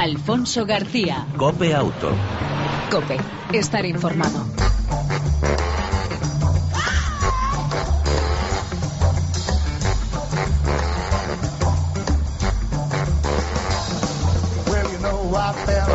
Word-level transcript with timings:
Alfonso 0.00 0.64
García. 0.64 1.26
Cope 1.36 1.74
Auto. 1.74 2.10
Cope, 2.90 3.18
estar 3.52 3.84
informado. 3.84 4.46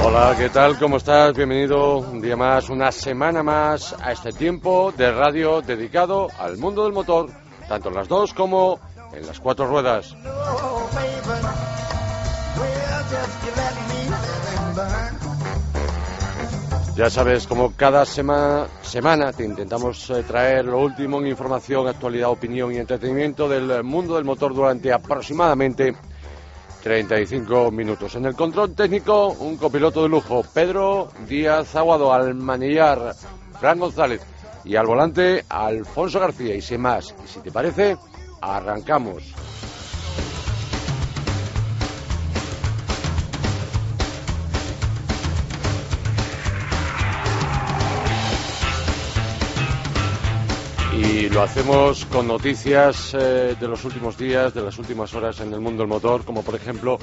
Hola, 0.04 0.36
¿qué 0.38 0.50
tal? 0.50 0.78
¿Cómo 0.78 0.98
estás? 0.98 1.36
Bienvenido 1.36 1.98
un 1.98 2.22
día 2.22 2.38
más, 2.38 2.70
una 2.70 2.92
semana 2.92 3.42
más 3.42 3.96
a 4.00 4.12
este 4.12 4.32
tiempo 4.34 4.94
de 4.96 5.12
radio 5.12 5.64
dedicado 5.64 6.28
al 6.38 6.60
mundo 6.60 6.84
del 6.84 6.94
motor, 6.94 7.32
tanto 7.68 7.90
en 7.90 7.96
las 7.96 8.08
dos 8.08 8.36
como 8.36 8.80
en 9.14 9.26
las 9.26 9.40
cuatro 9.40 9.66
ruedas. 9.66 10.16
Ya 16.96 17.10
sabes, 17.10 17.46
como 17.46 17.74
cada 17.74 18.06
semana, 18.06 18.68
semana 18.82 19.34
te 19.34 19.44
intentamos 19.44 20.10
eh, 20.12 20.24
traer 20.24 20.64
lo 20.64 20.80
último 20.80 21.20
en 21.20 21.28
información, 21.28 21.90
actualidad, 21.90 22.30
opinión 22.30 22.74
y 22.74 22.78
entretenimiento 22.78 23.50
del 23.50 23.84
mundo 23.84 24.16
del 24.16 24.24
motor 24.24 24.56
durante 24.56 24.94
aproximadamente 24.94 25.94
35 26.84 27.70
minutos. 27.72 28.16
En 28.16 28.26
el 28.26 28.34
control 28.34 28.74
técnico, 28.74 29.28
un 29.28 29.58
copiloto 29.58 30.04
de 30.04 30.10
lujo, 30.10 30.46
Pedro 30.54 31.10
Díaz 31.28 31.76
Aguado, 31.76 32.14
al 32.14 32.34
manillar, 32.34 33.14
Fran 33.60 33.78
González 33.78 34.22
y 34.64 34.78
al 34.78 34.86
volante, 34.86 35.44
Alfonso 35.50 36.22
García. 36.22 36.56
Y 36.56 36.62
sin 36.62 36.80
más, 36.80 37.14
y 37.26 37.28
si 37.28 37.42
te 37.42 37.52
parece, 37.52 37.98
arrancamos. 38.40 39.34
Y 50.98 51.28
lo 51.30 51.42
hacemos 51.42 52.06
con 52.06 52.28
noticias 52.28 53.14
eh, 53.14 53.56
de 53.60 53.68
los 53.68 53.84
últimos 53.84 54.18
días, 54.18 54.54
de 54.54 54.62
las 54.62 54.80
últimas 54.80 55.14
horas 55.14 55.42
en 55.42 55.54
el 55.54 55.60
mundo 55.60 55.84
del 55.84 55.90
motor, 55.90 56.24
como 56.24 56.42
por 56.42 56.56
ejemplo 56.56 56.98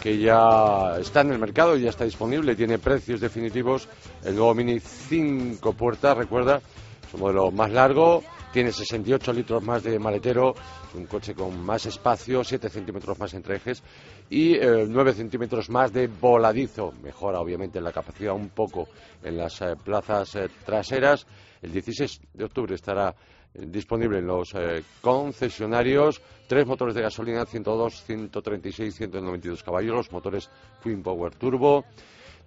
que 0.00 0.18
ya 0.18 0.96
está 0.98 1.20
en 1.20 1.32
el 1.32 1.38
mercado, 1.38 1.76
ya 1.76 1.90
está 1.90 2.04
disponible, 2.04 2.56
tiene 2.56 2.78
precios 2.78 3.20
definitivos. 3.20 3.88
El 4.24 4.36
nuevo 4.36 4.54
Mini 4.54 4.80
5 4.80 5.72
puertas, 5.74 6.16
recuerda, 6.16 6.62
es 7.06 7.14
un 7.14 7.20
modelo 7.20 7.50
más 7.50 7.70
largo, 7.70 8.22
tiene 8.52 8.72
68 8.72 9.32
litros 9.34 9.62
más 9.62 9.82
de 9.82 9.98
maletero, 9.98 10.54
es 10.88 10.94
un 10.94 11.04
coche 11.04 11.34
con 11.34 11.60
más 11.60 11.84
espacio, 11.84 12.42
7 12.42 12.70
centímetros 12.70 13.18
más 13.18 13.34
entre 13.34 13.56
ejes 13.56 13.82
y 14.30 14.54
eh, 14.54 14.86
9 14.88 15.12
centímetros 15.12 15.68
más 15.68 15.92
de 15.92 16.06
voladizo. 16.06 16.94
Mejora 17.02 17.40
obviamente 17.40 17.82
la 17.82 17.92
capacidad 17.92 18.34
un 18.34 18.48
poco 18.48 18.88
en 19.22 19.36
las 19.36 19.60
eh, 19.60 19.74
plazas 19.84 20.36
eh, 20.36 20.48
traseras. 20.64 21.26
El 21.62 21.72
16 21.72 22.20
de 22.34 22.44
octubre 22.44 22.74
estará 22.74 23.14
eh, 23.54 23.64
disponible 23.66 24.18
en 24.18 24.26
los 24.26 24.54
eh, 24.54 24.82
concesionarios. 25.00 26.20
Tres 26.46 26.66
motores 26.66 26.94
de 26.94 27.02
gasolina, 27.02 27.44
102, 27.44 28.04
136, 28.04 28.94
192 28.94 29.62
caballos, 29.62 29.94
los 29.94 30.12
motores 30.12 30.50
Twin 30.82 31.02
Power 31.02 31.34
Turbo 31.34 31.84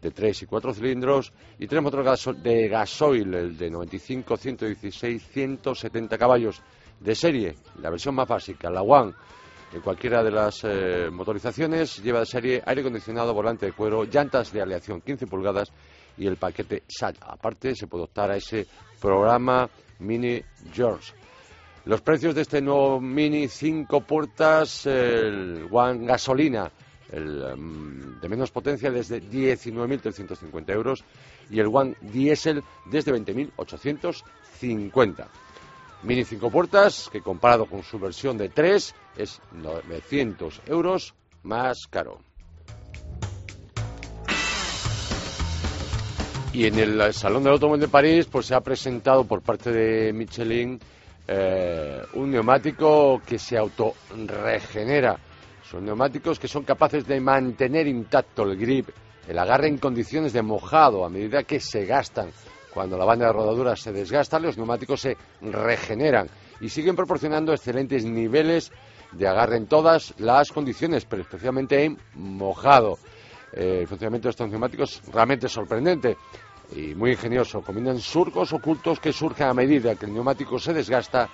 de 0.02 0.12
3 0.12 0.44
y 0.44 0.46
4 0.46 0.74
cilindros 0.74 1.34
y 1.58 1.68
tres 1.68 1.82
motores 1.82 2.30
de 2.42 2.68
gasoil, 2.68 3.34
el 3.34 3.58
de 3.58 3.70
95, 3.70 4.38
116, 4.38 5.28
170 5.28 6.18
caballos 6.18 6.62
de 7.00 7.16
serie, 7.16 7.56
la 7.82 7.90
versión 7.90 8.16
más 8.16 8.28
básica, 8.28 8.70
la 8.70 8.82
One. 8.82 9.14
En 9.72 9.82
cualquiera 9.82 10.24
de 10.24 10.32
las 10.32 10.64
eh, 10.64 11.10
motorizaciones 11.12 12.02
lleva 12.02 12.22
de 12.22 12.26
serie 12.26 12.64
aire 12.66 12.82
acondicionado, 12.82 13.34
volante 13.34 13.68
de 13.68 13.74
cuero, 13.74 14.04
llantas 14.04 14.52
de 14.52 14.62
aleación 14.62 15.02
15 15.02 15.28
pulgadas 15.28 15.72
y 16.20 16.28
el 16.28 16.38
paquete 16.38 16.84
SAT. 16.88 17.16
Aparte, 17.22 17.74
se 17.74 17.88
puede 17.88 18.04
optar 18.04 18.30
a 18.30 18.36
ese 18.36 18.68
programa 19.02 19.68
Mini 20.00 20.40
George. 20.72 21.14
Los 21.86 22.02
precios 22.02 22.36
de 22.36 22.42
este 22.42 22.62
nuevo 22.62 23.02
Mini 23.02 23.48
5 23.48 24.02
puertas, 24.02 24.86
el 24.86 25.68
One 25.72 26.06
gasolina, 26.06 26.72
el 27.12 27.58
mm, 27.58 28.20
de 28.20 28.30
menos 28.30 28.52
potencia 28.52 28.92
desde 28.92 29.24
19.350 29.24 30.70
euros 30.72 31.04
y 31.50 31.60
el 31.60 31.70
One 31.72 31.96
diésel 32.02 32.62
desde 32.92 33.12
20.850. 33.14 35.26
Mini 36.04 36.24
5 36.24 36.52
puertas 36.52 37.10
que 37.12 37.22
comparado 37.22 37.66
con 37.66 37.82
su 37.84 37.98
versión 37.98 38.38
de 38.38 38.50
3 38.50 38.94
es 39.18 39.42
900 39.54 40.62
euros 40.68 41.16
más 41.44 41.88
caro. 41.90 42.20
Y 46.60 46.66
en 46.66 46.78
el 46.78 47.14
Salón 47.14 47.44
del 47.44 47.54
Automóvil 47.54 47.80
de 47.80 47.88
París 47.88 48.28
pues 48.30 48.48
se 48.48 48.54
ha 48.54 48.60
presentado 48.60 49.24
por 49.24 49.42
parte 49.42 49.72
de 49.72 50.12
Michelin 50.12 50.78
eh, 51.26 52.02
un 52.16 52.32
neumático 52.32 53.22
que 53.26 53.40
se 53.40 53.58
autorregenera. 53.58 55.16
Son 55.64 55.86
neumáticos 55.86 56.38
que 56.38 56.50
son 56.50 56.64
capaces 56.64 57.08
de 57.08 57.22
mantener 57.22 57.88
intacto 57.88 58.44
el 58.44 58.58
grip, 58.58 58.90
el 59.26 59.40
agarre 59.40 59.70
en 59.70 59.78
condiciones 59.78 60.34
de 60.34 60.42
mojado 60.42 61.06
a 61.06 61.10
medida 61.10 61.44
que 61.44 61.62
se 61.62 61.86
gastan. 61.86 62.30
Cuando 62.74 62.98
la 62.98 63.06
banda 63.06 63.28
de 63.28 63.32
rodadura 63.32 63.78
se 63.78 63.94
desgasta, 63.94 64.38
los 64.38 64.58
neumáticos 64.58 65.00
se 65.00 65.16
regeneran 65.42 66.28
y 66.60 66.68
siguen 66.68 66.98
proporcionando 66.98 67.54
excelentes 67.54 68.04
niveles 68.04 68.70
de 69.14 69.30
agarre 69.30 69.56
en 69.56 69.68
todas 69.68 70.14
las 70.18 70.52
condiciones, 70.52 71.06
pero 71.06 71.22
especialmente 71.22 71.86
en 71.86 71.98
mojado. 72.16 72.98
Eh, 73.54 73.80
el 73.82 73.88
funcionamiento 73.88 74.28
de 74.28 74.32
estos 74.32 74.50
neumáticos 74.50 75.02
es 75.02 75.14
realmente 75.14 75.48
sorprendente 75.48 76.18
y 76.76 76.96
muy 76.96 77.12
ingenioso. 77.12 77.62
Combinan 77.62 78.00
surcos 78.00 78.54
ocultos 78.54 79.00
que 79.00 79.14
surgen 79.14 79.48
a 79.48 79.54
medida 79.54 79.96
que 79.96 80.06
el 80.06 80.14
neumático 80.14 80.60
se 80.60 80.74
desgasta, 80.74 81.30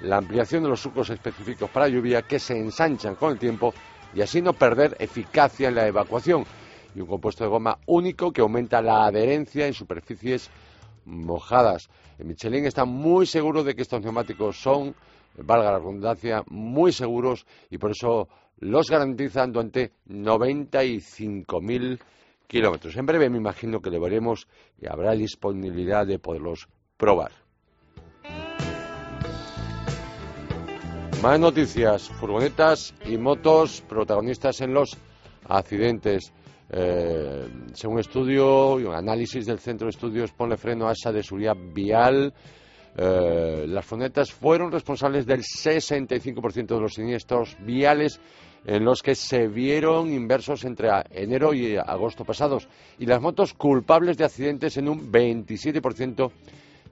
la 0.00 0.16
ampliación 0.16 0.62
de 0.62 0.70
los 0.70 0.80
surcos 0.80 1.10
específicos 1.10 1.68
para 1.70 1.88
lluvia 1.88 2.22
que 2.22 2.38
se 2.38 2.56
ensanchan 2.56 3.16
con 3.16 3.32
el 3.32 3.38
tiempo 3.38 3.74
y 4.14 4.22
así 4.22 4.40
no 4.40 4.54
perder 4.54 4.96
eficacia 4.98 5.68
en 5.68 5.74
la 5.74 5.86
evacuación. 5.86 6.44
Y 6.94 7.00
un 7.00 7.06
compuesto 7.06 7.44
de 7.44 7.50
goma 7.50 7.78
único 7.86 8.32
que 8.32 8.40
aumenta 8.40 8.82
la 8.82 9.04
adherencia 9.06 9.66
en 9.66 9.74
superficies 9.74 10.50
mojadas. 11.04 11.88
En 12.18 12.28
Michelin 12.28 12.66
está 12.66 12.84
muy 12.84 13.26
seguro 13.26 13.62
de 13.62 13.74
que 13.74 13.82
estos 13.82 14.02
neumáticos 14.02 14.60
son, 14.60 14.94
valga 15.36 15.70
la 15.72 15.78
redundancia, 15.78 16.42
muy 16.48 16.92
seguros 16.92 17.46
y 17.70 17.78
por 17.78 17.92
eso 17.92 18.28
los 18.58 18.90
garantizan 18.90 19.52
durante 19.52 19.92
95.000 20.08 21.98
En 22.52 23.06
breve 23.06 23.30
me 23.30 23.38
imagino 23.38 23.80
que 23.80 23.90
le 23.90 24.00
veremos 24.00 24.48
y 24.76 24.88
habrá 24.88 25.12
disponibilidad 25.12 26.04
de 26.04 26.18
poderlos 26.18 26.68
probar. 26.96 27.30
Más 31.22 31.38
noticias, 31.38 32.08
furgonetas 32.08 32.92
y 33.04 33.18
motos 33.18 33.82
protagonistas 33.82 34.60
en 34.62 34.74
los 34.74 34.96
accidentes. 35.48 36.32
Eh, 36.72 37.48
según 37.72 37.98
estudio 37.98 38.80
y 38.80 38.84
un 38.84 38.94
análisis 38.94 39.44
del 39.46 39.58
Centro 39.58 39.86
de 39.86 39.90
Estudios 39.90 40.32
Ponle 40.32 40.56
Freno 40.56 40.88
ASA 40.88 41.12
de 41.12 41.22
Seguridad 41.22 41.56
Vial, 41.56 42.32
eh, 42.96 43.64
las 43.68 43.84
furgonetas 43.84 44.32
fueron 44.32 44.72
responsables 44.72 45.24
del 45.24 45.42
65% 45.42 46.74
de 46.74 46.80
los 46.80 46.94
siniestros 46.94 47.56
viales 47.60 48.20
en 48.64 48.84
los 48.84 49.02
que 49.02 49.14
se 49.14 49.48
vieron 49.48 50.12
inversos 50.12 50.64
entre 50.64 50.88
enero 51.10 51.54
y 51.54 51.76
agosto 51.76 52.24
pasados 52.24 52.68
y 52.98 53.06
las 53.06 53.20
motos 53.20 53.54
culpables 53.54 54.16
de 54.16 54.24
accidentes 54.24 54.76
en 54.76 54.88
un 54.88 55.10
27% 55.10 56.30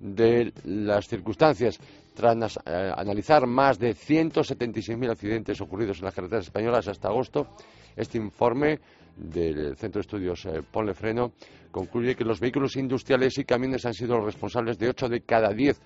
de 0.00 0.52
las 0.64 1.06
circunstancias. 1.08 1.78
Tras 2.14 2.58
eh, 2.64 2.92
analizar 2.96 3.46
más 3.46 3.78
de 3.78 3.94
176.000 3.94 5.10
accidentes 5.10 5.60
ocurridos 5.60 5.98
en 5.98 6.06
las 6.06 6.14
carreteras 6.14 6.46
españolas 6.46 6.88
hasta 6.88 7.08
agosto, 7.08 7.48
este 7.96 8.18
informe 8.18 8.80
del 9.16 9.76
Centro 9.76 10.00
de 10.00 10.02
Estudios 10.02 10.44
eh, 10.46 10.62
Ponle 10.68 10.94
Freno 10.94 11.32
concluye 11.70 12.16
que 12.16 12.24
los 12.24 12.40
vehículos 12.40 12.76
industriales 12.76 13.38
y 13.38 13.44
camiones 13.44 13.84
han 13.86 13.94
sido 13.94 14.16
los 14.16 14.24
responsables 14.24 14.78
de 14.78 14.88
8 14.88 15.08
de 15.08 15.20
cada 15.20 15.52
10 15.52 15.80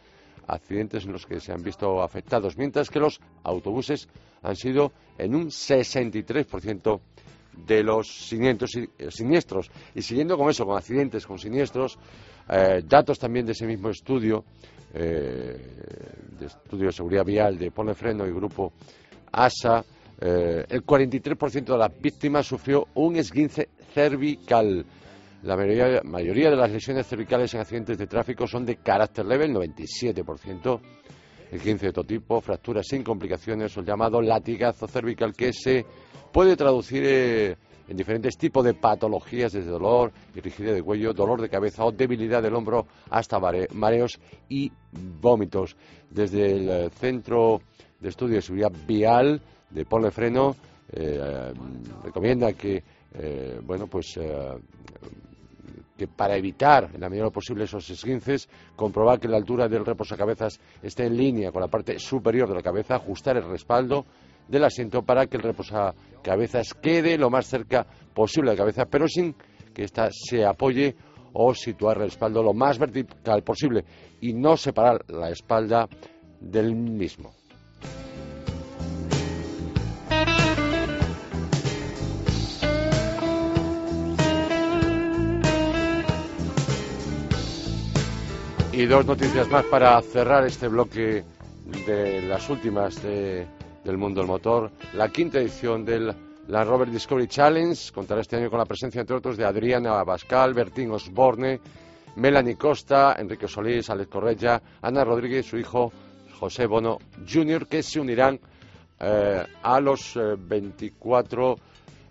accidentes 0.46 1.04
en 1.04 1.12
los 1.12 1.26
que 1.26 1.40
se 1.40 1.52
han 1.52 1.62
visto 1.62 2.02
afectados, 2.02 2.56
mientras 2.56 2.90
que 2.90 3.00
los 3.00 3.20
autobuses 3.42 4.08
han 4.42 4.56
sido 4.56 4.92
en 5.18 5.34
un 5.34 5.46
63% 5.46 7.00
de 7.66 7.82
los 7.82 8.08
siniestros 8.08 8.74
y, 8.76 8.88
eh, 8.98 9.10
siniestros. 9.10 9.70
Y 9.94 10.02
siguiendo 10.02 10.36
con 10.36 10.50
eso, 10.50 10.64
con 10.64 10.76
accidentes, 10.76 11.26
con 11.26 11.38
siniestros, 11.38 11.98
eh, 12.48 12.82
datos 12.84 13.18
también 13.18 13.46
de 13.46 13.52
ese 13.52 13.66
mismo 13.66 13.90
estudio, 13.90 14.44
eh, 14.94 15.56
de 16.38 16.46
estudio 16.46 16.86
de 16.86 16.92
seguridad 16.92 17.24
vial 17.24 17.58
de 17.58 17.70
Ponle 17.70 17.94
Freno 17.94 18.26
y 18.26 18.32
Grupo 18.32 18.72
ASA, 19.30 19.84
el 20.20 20.84
43% 20.86 21.72
de 21.72 21.78
las 21.78 22.00
víctimas 22.00 22.46
sufrió 22.46 22.86
un 22.94 23.16
esguince 23.16 23.70
cervical. 23.92 24.86
La 25.42 25.56
mayoría, 25.56 26.00
mayoría 26.04 26.50
de 26.50 26.56
las 26.56 26.70
lesiones 26.70 27.06
cervicales 27.06 27.52
en 27.52 27.60
accidentes 27.60 27.98
de 27.98 28.06
tráfico 28.06 28.46
son 28.46 28.64
de 28.64 28.76
carácter 28.76 29.26
leve, 29.26 29.46
el 29.46 29.54
97%. 29.54 30.80
El 31.50 31.60
15 31.60 31.84
de 31.84 31.90
otro 31.90 32.04
tipo, 32.04 32.40
fracturas 32.40 32.86
sin 32.88 33.02
complicaciones, 33.02 33.76
el 33.76 33.84
llamado 33.84 34.22
latigazo 34.22 34.86
cervical, 34.86 35.34
que 35.34 35.52
se 35.52 35.84
puede 36.32 36.56
traducir 36.56 37.02
eh, 37.04 37.56
en 37.88 37.96
diferentes 37.96 38.38
tipos 38.38 38.64
de 38.64 38.72
patologías, 38.72 39.52
desde 39.52 39.68
dolor 39.68 40.12
y 40.34 40.40
rigidez 40.40 40.76
de 40.76 40.82
cuello, 40.82 41.12
dolor 41.12 41.42
de 41.42 41.50
cabeza 41.50 41.84
o 41.84 41.92
debilidad 41.92 42.40
del 42.40 42.54
hombro, 42.54 42.86
hasta 43.10 43.38
mareos 43.74 44.20
y 44.48 44.70
vómitos. 44.92 45.76
Desde 46.08 46.52
el 46.52 46.68
eh, 46.70 46.90
Centro 46.90 47.60
de 48.00 48.08
Estudio 48.08 48.36
de 48.36 48.42
Seguridad 48.42 48.72
Vial 48.86 49.42
de 49.70 49.84
Ponle 49.84 50.12
Freno 50.12 50.54
eh, 50.92 51.52
recomienda 52.02 52.52
que, 52.52 52.82
bueno, 53.66 53.88
pues 53.88 54.18
para 56.06 56.36
evitar 56.36 56.90
en 56.94 57.00
la 57.00 57.08
medida 57.08 57.24
de 57.24 57.28
lo 57.28 57.32
posible 57.32 57.64
esos 57.64 57.88
esguinces, 57.90 58.48
comprobar 58.76 59.20
que 59.20 59.28
la 59.28 59.36
altura 59.36 59.68
del 59.68 59.84
reposacabezas 59.84 60.60
esté 60.82 61.06
en 61.06 61.16
línea 61.16 61.52
con 61.52 61.60
la 61.60 61.68
parte 61.68 61.98
superior 61.98 62.48
de 62.48 62.54
la 62.54 62.62
cabeza, 62.62 62.96
ajustar 62.96 63.36
el 63.36 63.48
respaldo 63.48 64.04
del 64.48 64.64
asiento 64.64 65.02
para 65.02 65.26
que 65.26 65.36
el 65.36 65.42
reposacabezas 65.42 66.74
quede 66.74 67.16
lo 67.16 67.30
más 67.30 67.46
cerca 67.46 67.86
posible 68.14 68.50
de 68.50 68.56
la 68.56 68.62
cabeza, 68.62 68.86
pero 68.86 69.08
sin 69.08 69.34
que 69.72 69.84
ésta 69.84 70.08
se 70.10 70.44
apoye 70.44 70.94
o 71.32 71.54
situar 71.54 71.96
el 71.96 72.04
respaldo 72.04 72.42
lo 72.42 72.52
más 72.52 72.78
vertical 72.78 73.42
posible 73.42 73.84
y 74.20 74.34
no 74.34 74.56
separar 74.56 75.04
la 75.08 75.30
espalda 75.30 75.88
del 76.40 76.74
mismo. 76.74 77.41
Y 88.82 88.86
dos 88.86 89.06
noticias 89.06 89.48
más 89.48 89.64
para 89.66 90.02
cerrar 90.02 90.44
este 90.44 90.66
bloque 90.66 91.22
de 91.86 92.22
las 92.22 92.50
últimas 92.50 93.00
del 93.00 93.46
mundo 93.96 94.20
del 94.20 94.26
motor. 94.26 94.72
La 94.94 95.08
quinta 95.08 95.38
edición 95.38 95.84
del 95.84 96.12
Land 96.48 96.68
Rover 96.68 96.90
Discovery 96.90 97.28
Challenge 97.28 97.92
contará 97.92 98.22
este 98.22 98.38
año 98.38 98.50
con 98.50 98.58
la 98.58 98.64
presencia, 98.64 99.00
entre 99.00 99.14
otros, 99.14 99.36
de 99.36 99.44
Adriana 99.44 100.00
Abascal, 100.00 100.52
Bertín 100.52 100.90
Osborne, 100.90 101.60
Melanie 102.16 102.56
Costa, 102.56 103.14
Enrique 103.16 103.46
Solís, 103.46 103.88
Alex 103.88 104.10
Correia, 104.10 104.60
Ana 104.80 105.04
Rodríguez 105.04 105.46
y 105.46 105.50
su 105.50 105.58
hijo 105.58 105.92
José 106.40 106.66
Bono 106.66 106.98
Jr., 107.32 107.68
que 107.68 107.84
se 107.84 108.00
unirán 108.00 108.40
eh, 108.98 109.46
a 109.62 109.78
los 109.78 110.18
24 110.38 111.52
eh, 111.52 111.56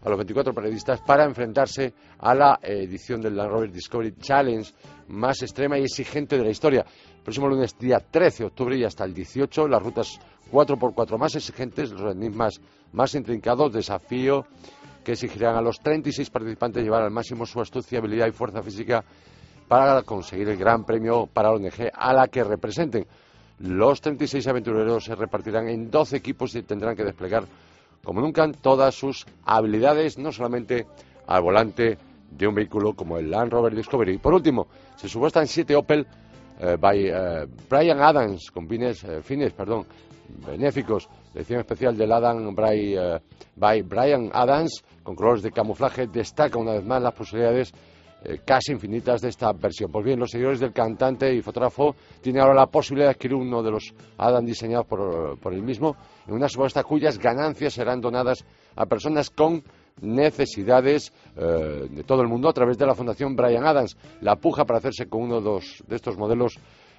a 0.04 0.10
los 0.10 0.18
24 0.18 0.54
periodistas 0.54 1.02
para 1.02 1.26
enfrentarse 1.26 1.94
a 2.20 2.34
la 2.34 2.60
edición 2.64 3.22
del 3.22 3.36
Land 3.36 3.52
Rover 3.52 3.72
Discovery 3.72 4.16
Challenge 4.20 4.74
más 5.12 5.42
extrema 5.42 5.78
y 5.78 5.84
exigente 5.84 6.38
de 6.38 6.44
la 6.44 6.50
historia. 6.50 6.86
El 7.18 7.24
próximo 7.24 7.48
lunes, 7.48 7.78
día 7.78 8.00
13 8.00 8.44
de 8.44 8.48
octubre 8.48 8.78
y 8.78 8.84
hasta 8.84 9.06
el 9.06 9.14
18, 9.14 9.68
las 9.68 9.82
rutas 9.82 10.20
4x4 10.52 11.18
más 11.18 11.36
exigentes, 11.36 11.92
los 11.92 12.14
enigmas 12.14 12.60
más 12.94 13.16
intrincados, 13.16 13.74
desafío 13.74 14.46
que 15.04 15.14
exigirán 15.14 15.56
a 15.56 15.62
los 15.62 15.80
36 15.80 16.30
participantes 16.30 16.84
llevar 16.84 17.04
al 17.04 17.12
máximo 17.12 17.46
su 17.46 17.60
astucia, 17.60 18.00
habilidad 18.00 18.28
y 18.28 18.32
fuerza 18.32 18.62
física 18.62 19.04
para 19.68 20.04
conseguir 20.04 20.50
el 20.50 20.58
gran 20.58 20.84
premio 20.84 21.28
para 21.28 21.50
la 21.50 21.56
ONG 21.56 21.90
a 21.94 22.14
la 22.14 22.28
que 22.28 22.44
representen. 22.44 23.06
Los 23.60 24.02
36 24.02 24.46
aventureros 24.48 25.06
se 25.06 25.16
repartirán 25.16 25.70
en 25.70 25.90
12 25.90 26.18
equipos 26.18 26.56
y 26.56 26.64
tendrán 26.64 26.96
que 26.96 27.04
desplegar 27.04 27.46
como 28.04 28.22
nunca 28.22 28.52
todas 28.52 28.96
sus 28.96 29.26
habilidades, 29.46 30.18
no 30.18 30.32
solamente 30.32 30.88
al 31.28 31.42
volante 31.42 31.98
de 32.32 32.48
un 32.48 32.56
vehículo 32.56 32.94
como 32.94 33.18
el 33.18 33.30
Land 33.30 33.52
Rover 33.52 33.76
Discovery. 33.76 34.18
Por 34.18 34.34
último, 34.34 34.68
se 34.96 35.08
subastan 35.08 35.48
siete 35.48 35.76
Opel 35.76 36.08
eh, 36.60 36.78
by 36.80 37.08
eh, 37.08 37.48
Brian 37.70 38.02
Adams 38.02 38.52
con 38.52 38.68
fines, 38.68 39.04
eh, 39.04 39.22
fines 39.22 39.52
perdón, 39.54 39.86
benéficos. 40.46 41.10
Edición 41.34 41.60
especial 41.62 41.98
del 41.98 42.12
Adam 42.12 42.54
by, 42.54 43.22
by 43.56 43.82
Brian 43.84 44.30
Adams 44.34 44.84
con 45.02 45.16
colores 45.16 45.44
de 45.44 45.52
camuflaje 45.52 46.08
destaca 46.08 46.60
una 46.60 46.74
vez 46.74 46.86
más 46.86 47.02
las 47.02 47.14
posibilidades 47.14 47.74
casi 48.46 48.74
infinitas 48.74 49.22
de 49.22 49.30
esta 49.30 49.52
versión. 49.54 49.92
Pues 49.92 50.06
bien, 50.06 50.20
los 50.20 50.30
seguidores 50.30 50.60
del 50.60 50.74
cantante 50.74 51.34
y 51.34 51.42
fotógrafo 51.42 51.96
tienen 52.22 52.42
ahora 52.42 52.54
la 52.54 52.68
posibilidad 52.68 53.08
de 53.08 53.14
adquirir 53.14 53.36
uno 53.36 53.64
de 53.64 53.72
los 53.72 53.94
Adam 54.18 54.46
diseñados 54.46 54.86
por, 54.86 55.40
por 55.40 55.54
el 55.54 55.64
mismo 55.64 55.96
en 56.28 56.36
una 56.36 56.48
subasta 56.48 56.84
cuyas 56.84 57.18
ganancias 57.18 57.74
serán 57.74 58.02
donadas 58.02 58.46
a 58.76 58.86
personas 58.86 59.30
con 59.30 59.64
necesidades 60.02 61.14
eh, 61.36 61.88
de 61.90 62.04
todo 62.04 62.22
el 62.22 62.28
mundo 62.28 62.50
a 62.50 62.54
través 62.54 62.78
de 62.78 62.86
la 62.86 62.96
Fundación 62.96 63.36
Brian 63.36 63.66
Adams. 63.66 63.98
La 64.22 64.36
puja 64.36 64.66
para 64.66 64.80
hacerse 64.80 65.08
con 65.08 65.24
uno 65.24 65.42
de 65.42 65.96
estos 65.96 66.18
modelos 66.18 66.58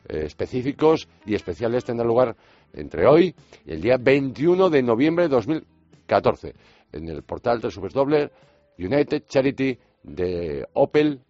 eh, 0.09 0.25
específicos 0.27 1.09
y 1.27 1.35
especiales 1.35 1.85
tendrá 1.85 2.07
lugar 2.07 2.37
entre 2.73 3.07
hoy 3.07 3.35
y 3.65 3.73
el 3.73 3.81
día 3.81 3.97
21 4.01 4.71
de 4.71 4.83
noviembre 4.83 5.25
de 5.25 5.35
2014 5.35 6.55
en 6.93 7.09
el 7.09 7.23
portal 7.23 7.61
de 7.61 8.31
United 8.79 9.25
Charity 9.29 9.79
de 10.03 10.67
Opel 10.73 11.21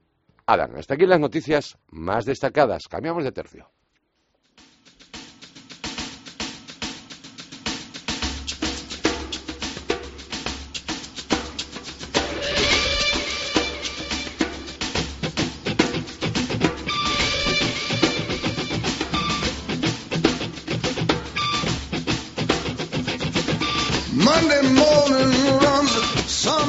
Adam. 0.46 0.76
Hasta 0.76 0.94
aquí 0.94 1.06
las 1.06 1.20
noticias 1.20 1.76
más 1.90 2.24
destacadas. 2.24 2.88
Cambiamos 2.88 3.24
de 3.24 3.32
tercio. 3.32 3.68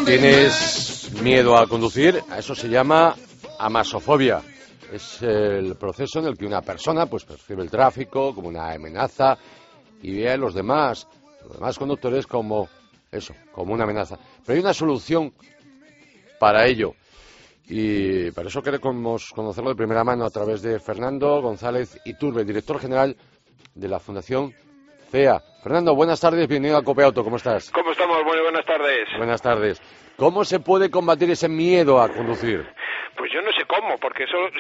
¿Tienes 0.06 1.12
miedo 1.22 1.58
a 1.58 1.68
conducir? 1.68 2.22
A 2.30 2.40
eso 2.40 2.54
se 2.54 2.70
llama 2.70 3.16
amasofobia. 3.58 4.42
Es 4.92 5.22
el 5.22 5.76
proceso 5.76 6.20
en 6.20 6.26
el 6.26 6.38
que 6.38 6.46
una 6.46 6.62
persona 6.62 7.06
pues 7.08 7.26
percibe 7.26 7.64
el 7.64 7.72
tráfico 7.72 8.36
como 8.36 8.50
una 8.50 8.72
amenaza 8.72 9.38
y 10.02 10.18
ve 10.18 10.30
a 10.30 10.38
los 10.38 10.54
demás, 10.54 11.08
los 11.44 11.54
demás 11.54 11.80
conductores 11.80 12.28
como 12.28 12.70
eso, 13.12 13.34
como 13.52 13.74
una 13.74 13.86
amenaza. 13.86 14.20
Pero 14.46 14.56
hay 14.56 14.64
una 14.64 14.74
solución 14.74 15.34
para 16.40 16.68
ello. 16.68 16.94
Y 17.66 18.30
para 18.32 18.50
eso 18.50 18.62
queremos 18.62 19.32
conocerlo 19.32 19.70
de 19.70 19.76
primera 19.76 20.04
mano 20.04 20.26
a 20.26 20.30
través 20.30 20.62
de 20.62 20.80
Fernando 20.80 21.42
González 21.42 21.98
Iturbe, 22.06 22.44
director 22.44 22.80
general 22.80 23.16
de 23.74 23.88
la 23.88 24.00
Fundación 24.00 24.54
Fernando, 25.62 25.94
buenas 25.94 26.20
tardes, 26.20 26.48
bienvenido 26.48 26.76
a 26.76 26.84
Copeauto, 26.84 27.24
¿cómo 27.24 27.36
estás? 27.36 27.70
¿Cómo 27.70 27.92
estamos? 27.92 28.18
Muy 28.26 28.40
buenas 28.42 28.66
tardes. 28.66 29.08
Buenas 29.16 29.42
tardes. 29.44 29.80
¿Cómo 30.18 30.44
se 30.44 30.60
puede 30.60 30.90
combatir 30.90 31.30
ese 31.30 31.48
miedo 31.48 32.02
a 32.02 32.10
conducir? 32.10 32.66
Pues 33.16 33.32
yo 33.32 33.40
no 33.44 33.52
cómo, 33.74 33.98
porque 33.98 34.28
son, 34.28 34.52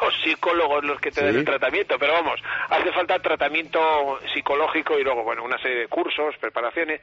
los 0.00 0.14
psicólogos 0.22 0.84
los 0.84 1.00
que 1.00 1.10
te 1.10 1.24
dan 1.24 1.36
el 1.36 1.44
tratamiento, 1.44 1.98
pero 1.98 2.12
vamos, 2.14 2.40
hace 2.68 2.92
falta 2.92 3.18
tratamiento 3.18 4.20
psicológico 4.32 4.98
y 4.98 5.04
luego, 5.04 5.22
bueno, 5.22 5.44
una 5.44 5.58
serie 5.58 5.78
de 5.78 5.88
cursos, 5.88 6.36
preparaciones, 6.38 7.00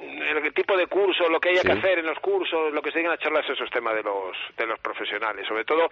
el 0.00 0.52
tipo 0.52 0.76
de 0.76 0.86
curso, 0.86 1.28
lo 1.28 1.40
que 1.40 1.50
haya 1.50 1.62
que 1.62 1.72
hacer 1.72 1.98
en 1.98 2.06
los 2.06 2.18
cursos, 2.18 2.72
lo 2.72 2.82
que 2.82 2.90
se 2.90 2.98
digan 2.98 3.12
a 3.14 3.18
charlas, 3.18 3.48
eso 3.48 3.64
es 3.64 3.70
tema 3.70 3.92
de 3.92 4.02
los, 4.02 4.36
de 4.56 4.66
los 4.66 4.78
profesionales, 4.80 5.46
sobre 5.46 5.64
todo 5.64 5.90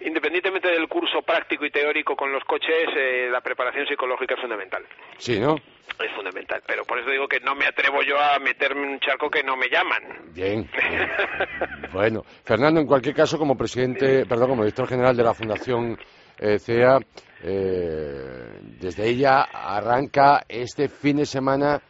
independientemente 0.00 0.68
del 0.68 0.88
curso 0.88 1.22
práctico 1.22 1.64
y 1.64 1.70
teórico 1.70 2.16
con 2.16 2.32
los 2.32 2.42
coches, 2.44 2.88
eh, 2.96 3.28
la 3.30 3.40
preparación 3.40 3.86
psicológica 3.86 4.34
es 4.34 4.40
fundamental. 4.40 4.82
Sí, 5.18 5.38
¿no? 5.38 5.56
Es 6.02 6.14
fundamental, 6.14 6.62
pero 6.66 6.84
por 6.84 6.98
eso 6.98 7.10
digo 7.10 7.28
que 7.28 7.40
no 7.40 7.54
me 7.54 7.66
atrevo 7.66 8.02
yo 8.02 8.18
a 8.18 8.38
meterme 8.38 8.84
en 8.84 8.88
un 8.94 9.00
charco 9.00 9.28
que 9.28 9.42
no 9.42 9.56
me 9.56 9.68
llaman. 9.68 10.32
Bien. 10.32 10.68
bueno, 11.92 12.22
Fernando, 12.44 12.80
en 12.80 12.86
cualquier 12.86 13.14
caso, 13.14 13.38
como 13.38 13.56
presidente, 13.56 14.24
perdón, 14.26 14.50
como 14.50 14.62
director 14.62 14.88
general 14.88 15.16
de 15.16 15.22
la 15.22 15.34
Fundación 15.34 15.98
eh, 16.38 16.58
CEA, 16.58 16.98
eh, 17.42 18.60
desde 18.80 19.08
ella 19.08 19.42
arranca 19.42 20.44
este 20.48 20.88
fin 20.88 21.18
de 21.18 21.26
semana 21.26 21.80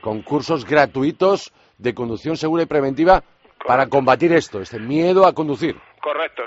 con 0.00 0.22
cursos 0.22 0.66
gratuitos 0.66 1.52
de 1.78 1.94
conducción 1.94 2.36
segura 2.36 2.64
y 2.64 2.66
preventiva 2.66 3.22
para 3.66 3.86
combatir 3.88 4.32
esto, 4.32 4.60
este 4.60 4.78
miedo 4.78 5.26
a 5.26 5.32
conducir. 5.32 5.76
Correcto, 6.00 6.42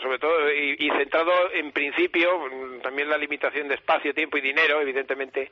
y, 0.77 0.89
centrado 0.91 1.31
en 1.53 1.71
principio 1.71 2.29
también 2.81 3.09
la 3.09 3.17
limitación 3.17 3.67
de 3.67 3.75
espacio, 3.75 4.13
tiempo 4.13 4.37
y 4.37 4.41
dinero, 4.41 4.81
evidentemente, 4.81 5.49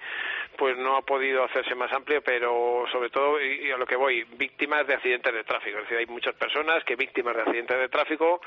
pues 0.58 0.78
no 0.78 0.98
ha 0.98 1.02
podido 1.02 1.44
hacerse 1.44 1.76
más 1.76 1.92
amplio, 1.94 2.22
pero 2.22 2.86
sobre 2.92 3.10
todo 3.10 3.42
y, 3.42 3.72
a 3.72 3.78
lo 3.78 3.86
que 3.86 3.96
voy, 3.96 4.24
víctimas 4.38 4.86
de 4.88 4.96
accidentes 4.96 5.34
de 5.34 5.44
tráfico. 5.44 5.78
Es 5.78 5.84
decir, 5.84 5.98
hay 5.98 6.06
muchas 6.06 6.36
personas 6.36 6.84
que 6.84 6.96
víctimas 6.96 7.36
de 7.36 7.42
accidentes 7.42 7.80
de 7.80 7.90
tráfico 7.90 8.42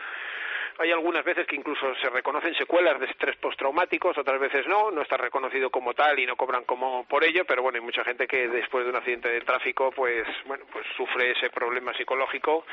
hay 0.78 0.90
algunas 0.90 1.24
veces 1.24 1.46
que 1.46 1.56
incluso 1.56 1.94
se 1.96 2.10
reconocen 2.10 2.54
secuelas 2.54 2.98
de 2.98 3.06
estrés 3.06 3.36
postraumáticos, 3.36 4.16
otras 4.18 4.40
veces 4.40 4.66
no, 4.66 4.90
no 4.90 5.02
está 5.02 5.16
reconocido 5.16 5.70
como 5.70 5.94
tal 5.94 6.18
y 6.18 6.26
no 6.26 6.36
cobran 6.36 6.64
como 6.64 7.06
por 7.06 7.24
ello, 7.24 7.44
pero 7.46 7.62
bueno, 7.62 7.76
hay 7.76 7.84
mucha 7.84 8.04
gente 8.04 8.26
que 8.26 8.48
después 8.48 8.84
de 8.84 8.90
un 8.90 8.96
accidente 8.96 9.28
de 9.28 9.40
tráfico, 9.42 9.90
pues 9.90 10.26
bueno, 10.46 10.64
pues 10.72 10.84
sufre 10.96 11.32
ese 11.32 11.50
problema 11.50 11.92
psicológico 11.94 12.64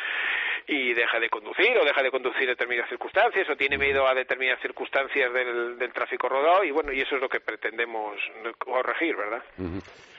y 0.67 0.93
deja 0.93 1.19
de 1.19 1.29
conducir 1.29 1.77
o 1.77 1.85
deja 1.85 2.01
de 2.01 2.11
conducir 2.11 2.47
determinadas 2.47 2.89
circunstancias 2.89 3.49
o 3.49 3.55
tiene 3.55 3.77
miedo 3.77 4.07
a 4.07 4.13
determinadas 4.13 4.61
circunstancias 4.61 5.31
del, 5.33 5.91
tráfico 5.93 6.29
rodado 6.29 6.63
y 6.63 6.71
bueno, 6.71 6.93
y 6.93 7.01
eso 7.01 7.15
es 7.15 7.21
lo 7.21 7.27
que 7.27 7.41
pretendemos 7.41 8.17
corregir, 8.57 9.15
¿verdad? 9.15 9.43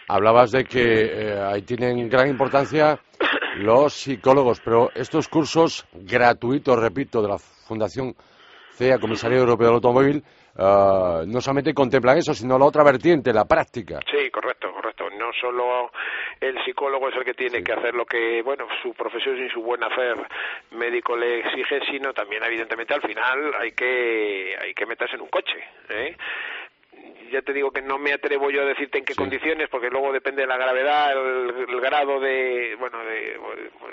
Hablabas 0.09 0.51
de 0.51 0.65
que 0.65 0.83
eh, 0.83 1.41
ahí 1.41 1.63
tienen 1.63 2.09
gran 2.09 2.29
importancia 2.29 2.99
los 3.57 3.95
psicólogos. 3.95 4.61
Pero 4.61 4.91
estos 4.95 5.29
cursos 5.29 5.87
gratuitos, 5.93 6.79
repito, 6.79 7.23
de 7.23 7.29
la 7.29 7.39
Fundación 7.39 8.15
CEA, 8.73 8.99
Comisaría 8.99 9.39
Europeo 9.39 9.69
del 9.69 9.75
Automóvil, 9.77 10.23
uh, 10.57 11.25
no 11.27 11.41
solamente 11.41 11.75
contemplan 11.75 12.19
eso, 12.19 12.35
sino 12.35 12.59
la 12.59 12.65
otra 12.65 12.83
vertiente, 12.85 13.33
la 13.33 13.45
práctica. 13.45 14.01
Sí, 14.11 14.31
correcto, 14.31 14.73
correcto. 14.73 15.05
No 15.11 15.31
solo 15.41 15.91
el 16.41 16.57
psicólogo 16.65 17.09
es 17.09 17.17
el 17.17 17.25
que 17.25 17.35
tiene 17.35 17.63
que 17.63 17.73
hacer 17.73 17.95
lo 17.95 18.05
que, 18.05 18.43
bueno, 18.43 18.67
su 18.83 18.93
profesión 18.95 19.45
y 19.45 19.49
su 19.51 19.63
buen 19.63 19.83
hacer 19.85 20.17
médico 20.73 21.17
le 21.17 21.41
exige, 21.41 21.81
sino 21.91 22.13
también, 22.13 22.43
evidentemente, 22.45 22.95
al 22.95 23.03
final 23.03 23.55
hay 23.61 23.73
que, 23.73 24.57
hay 24.61 24.75
que 24.75 24.87
meterse 24.87 25.17
en 25.17 25.23
un 25.23 25.29
coche. 25.29 25.59
¿eh? 25.91 26.17
Ya 27.31 27.43
te 27.43 27.53
digo 27.53 27.71
que 27.71 27.81
no 27.81 27.99
me 27.99 28.13
atrevo 28.13 28.51
yo 28.51 28.63
a 28.63 28.67
decirte 28.67 28.99
en 28.99 29.05
qué 29.05 29.15
condiciones 29.15 29.69
porque 29.71 29.89
luego 29.89 30.13
depende 30.13 30.43
de 30.43 30.49
la 30.49 30.59
gravedad 30.59 31.13
el, 31.13 31.81
grado 31.81 32.21
de 32.21 32.77
bueno 32.79 32.99
de, 33.05 33.39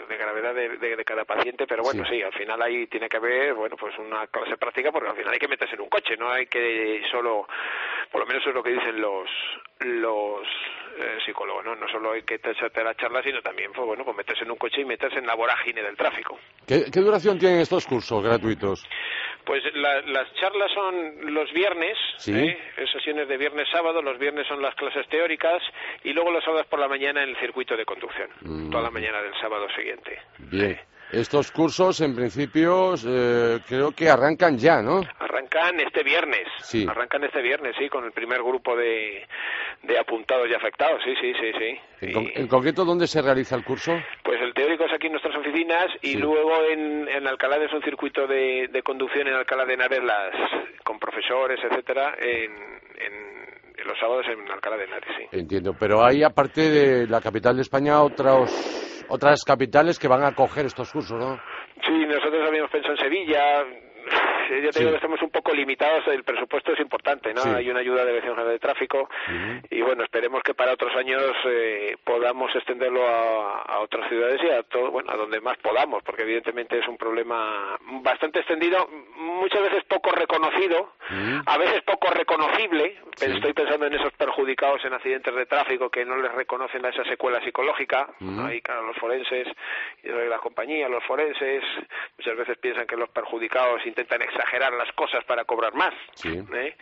de 0.09 0.17
gravedad 0.17 0.53
de, 0.53 0.77
de, 0.77 1.05
cada 1.05 1.25
paciente 1.25 1.65
pero 1.65 1.83
bueno 1.83 2.03
sí. 2.05 2.21
al 2.21 2.33
final 2.33 2.61
ahí 2.61 2.87
tiene 2.87 3.07
que 3.07 3.17
haber 3.17 3.53
bueno 3.53 3.77
pues 3.77 3.97
una 3.97 4.27
clase 4.27 4.57
práctica 4.57 4.91
porque 4.91 5.09
al 5.09 5.15
final 5.15 5.33
hay 5.33 5.39
que 5.39 5.47
meterse 5.47 5.75
en 5.75 5.81
un 5.81 5.89
coche 5.89 6.17
no 6.17 6.29
hay 6.29 6.47
que 6.47 7.01
solo 7.09 7.47
por 8.11 8.21
lo 8.21 8.27
menos 8.27 8.45
es 8.45 8.53
lo 8.53 8.61
que 8.61 8.71
dicen 8.71 8.99
los 8.99 9.29
los 9.79 10.47
eh, 10.99 11.17
psicólogos 11.25 11.63
no 11.65 11.75
no 11.75 11.87
solo 11.87 12.11
hay 12.11 12.23
que 12.23 12.35
echarte 12.35 12.83
la 12.83 12.93
charla 12.95 13.23
sino 13.23 13.41
también 13.41 13.71
pues 13.73 13.85
bueno 13.87 14.03
pues 14.03 14.17
meterse 14.17 14.43
en 14.43 14.51
un 14.51 14.57
coche 14.57 14.81
y 14.81 14.85
meterse 14.85 15.17
en 15.19 15.25
la 15.25 15.35
vorágine 15.35 15.81
del 15.81 15.95
tráfico 15.95 16.37
¿qué, 16.67 16.85
qué 16.91 16.99
duración 16.99 17.39
tienen 17.39 17.59
estos 17.61 17.85
cursos 17.87 18.23
gratuitos? 18.23 18.85
Pues 19.45 19.63
la, 19.73 20.01
las 20.01 20.31
charlas 20.35 20.69
son 20.75 21.33
los 21.33 21.51
viernes, 21.53 21.97
¿Sí? 22.17 22.33
¿eh? 22.37 22.57
sesiones 22.91 23.27
de 23.27 23.37
viernes 23.37 23.67
sábado, 23.71 23.99
los 24.01 24.19
viernes 24.19 24.45
son 24.45 24.61
las 24.61 24.75
clases 24.75 25.07
teóricas 25.07 25.63
y 26.03 26.13
luego 26.13 26.29
los 26.29 26.43
sábados 26.43 26.67
por 26.67 26.79
la 26.79 26.87
mañana 26.87 27.23
en 27.23 27.29
el 27.29 27.37
circuito 27.37 27.75
de 27.75 27.83
conducción, 27.85 28.29
Mm. 28.41 28.69
toda 28.69 28.83
la 28.83 28.91
mañana 28.91 29.21
del 29.23 29.33
sábado 29.41 29.67
siguiente. 29.75 30.19
Bien. 30.37 30.79
Estos 31.11 31.51
cursos, 31.51 31.99
en 32.01 32.15
principio, 32.15 32.93
eh, 33.05 33.59
creo 33.67 33.91
que 33.93 34.09
arrancan 34.09 34.57
ya, 34.59 34.81
¿no? 34.81 35.01
Arrancan 35.19 35.79
este 35.79 36.03
viernes. 36.03 36.47
Sí. 36.61 36.85
Arrancan 36.87 37.23
este 37.23 37.41
viernes, 37.41 37.75
sí, 37.79 37.89
con 37.89 38.05
el 38.05 38.11
primer 38.11 38.43
grupo 38.43 38.75
de, 38.75 39.25
de 39.83 39.97
apuntados 39.99 40.47
y 40.49 40.53
afectados, 40.53 41.01
sí, 41.03 41.13
sí, 41.19 41.33
sí, 41.33 41.51
sí. 41.57 41.79
En, 42.01 42.09
Y- 42.09 42.13
con- 42.13 42.31
en 42.35 42.47
concreto, 42.47 42.85
¿dónde 42.85 43.07
se 43.07 43.21
realiza 43.23 43.55
el 43.55 43.63
curso? 43.63 43.99
Pues 44.23 44.39
el 44.41 44.53
teórico 44.53 44.85
es 44.85 44.93
aquí 44.93 45.07
en 45.07 45.13
nuestras 45.13 45.35
oficinas 45.35 45.87
y 46.03 46.11
Sí. 46.11 46.17
luego 46.17 46.51
en, 46.69 47.07
en 47.07 47.27
Alcalá 47.27 47.57
es 47.57 47.73
un 47.73 47.81
circuito 47.81 48.27
de, 48.27 48.67
de 48.71 48.83
conducción 48.83 49.27
en 49.27 49.33
Alcalá 49.33 49.65
de 49.65 49.73
Henares 49.73 50.03
las, 50.03 50.31
con 50.83 50.99
profesores, 50.99 51.59
etcétera, 51.63 52.15
en, 52.19 52.51
en, 52.51 53.13
en 53.77 53.87
los 53.87 53.97
sábados 53.99 54.27
en 54.27 54.47
Alcalá 54.51 54.77
de 54.77 54.83
Henares, 54.83 55.09
sí. 55.17 55.25
Entiendo, 55.31 55.75
pero 55.79 56.03
hay, 56.05 56.21
aparte 56.21 56.69
de 56.69 57.07
la 57.07 57.19
capital 57.19 57.55
de 57.55 57.63
España, 57.63 57.99
otros, 58.03 58.51
otras 59.09 59.43
capitales 59.43 59.99
que 59.99 60.07
van 60.07 60.23
a 60.23 60.27
acoger 60.27 60.65
estos 60.65 60.91
cursos, 60.91 61.19
¿no? 61.19 61.39
Sí, 61.85 62.05
nosotros 62.05 62.47
habíamos 62.47 62.71
pensado 62.71 62.93
en 62.93 62.99
Sevilla. 62.99 63.63
Ya 64.49 64.67
te 64.67 64.73
Sí. 64.73 64.79
digo 64.79 64.91
que 64.91 64.97
estamos 64.97 65.21
un 65.21 65.29
poco 65.31 65.53
limitados, 65.53 66.07
el 66.07 66.23
presupuesto 66.23 66.73
es 66.73 66.79
importante, 66.79 67.33
¿no? 67.33 67.41
Sí. 67.41 67.49
Hay 67.55 67.69
una 67.69 67.79
ayuda 67.79 68.05
de 68.05 68.21
General 68.21 68.47
de 68.47 68.59
Tráfico 68.59 69.09
y 69.69 69.81
bueno, 69.81 70.03
esperemos 70.03 70.41
que 70.43 70.53
para 70.53 70.73
otros 70.73 70.95
años 70.95 71.21
eh, 71.45 71.95
podamos 72.03 72.53
extenderlo 72.55 73.07
a, 73.07 73.61
a 73.63 73.79
otras 73.79 74.07
ciudades 74.09 74.39
y 74.43 74.49
a 74.49 74.63
todo, 74.63 74.91
bueno, 74.91 75.11
a 75.11 75.15
donde 75.17 75.39
más 75.41 75.57
podamos, 75.57 76.03
porque 76.03 76.23
evidentemente 76.23 76.77
es 76.79 76.87
un 76.87 76.97
problema 76.97 77.77
bastante 78.01 78.39
extendido, 78.39 78.87
muchas 79.15 79.61
veces 79.61 79.83
poco 79.85 80.11
reconocido, 80.11 80.93
a 81.45 81.57
veces 81.57 81.81
poco 81.83 82.09
reconocible. 82.11 82.97
Sí. 83.15 83.25
Estoy 83.31 83.53
pensando 83.53 83.85
en 83.85 83.93
esos 83.93 84.13
perjudicados 84.13 84.83
en 84.85 84.93
accidentes 84.93 85.33
de 85.35 85.45
tráfico 85.45 85.89
que 85.89 86.05
no 86.05 86.17
les 86.17 86.31
reconocen 86.33 86.85
a 86.85 86.89
esa 86.89 87.03
secuela 87.05 87.41
psicológica. 87.43 88.07
Ujú. 88.21 88.41
Ahí, 88.45 88.61
claro, 88.61 88.83
los 88.83 88.95
forenses 88.97 89.47
y 90.03 90.07
las 90.09 90.39
compañías, 90.39 90.89
los 90.89 91.03
forenses, 91.03 91.63
muchas 92.17 92.37
veces 92.37 92.57
piensan 92.59 92.87
que 92.87 92.95
los 92.95 93.09
perjudicados 93.09 93.85
intentan 93.85 94.21
exagerar 94.21 94.38
las 94.77 94.91
cosas 94.93 95.23
para 95.25 95.45
cobrar 95.45 95.73
más. 95.73 95.93
Sí. 96.15 96.29
¿eh? 96.29 96.75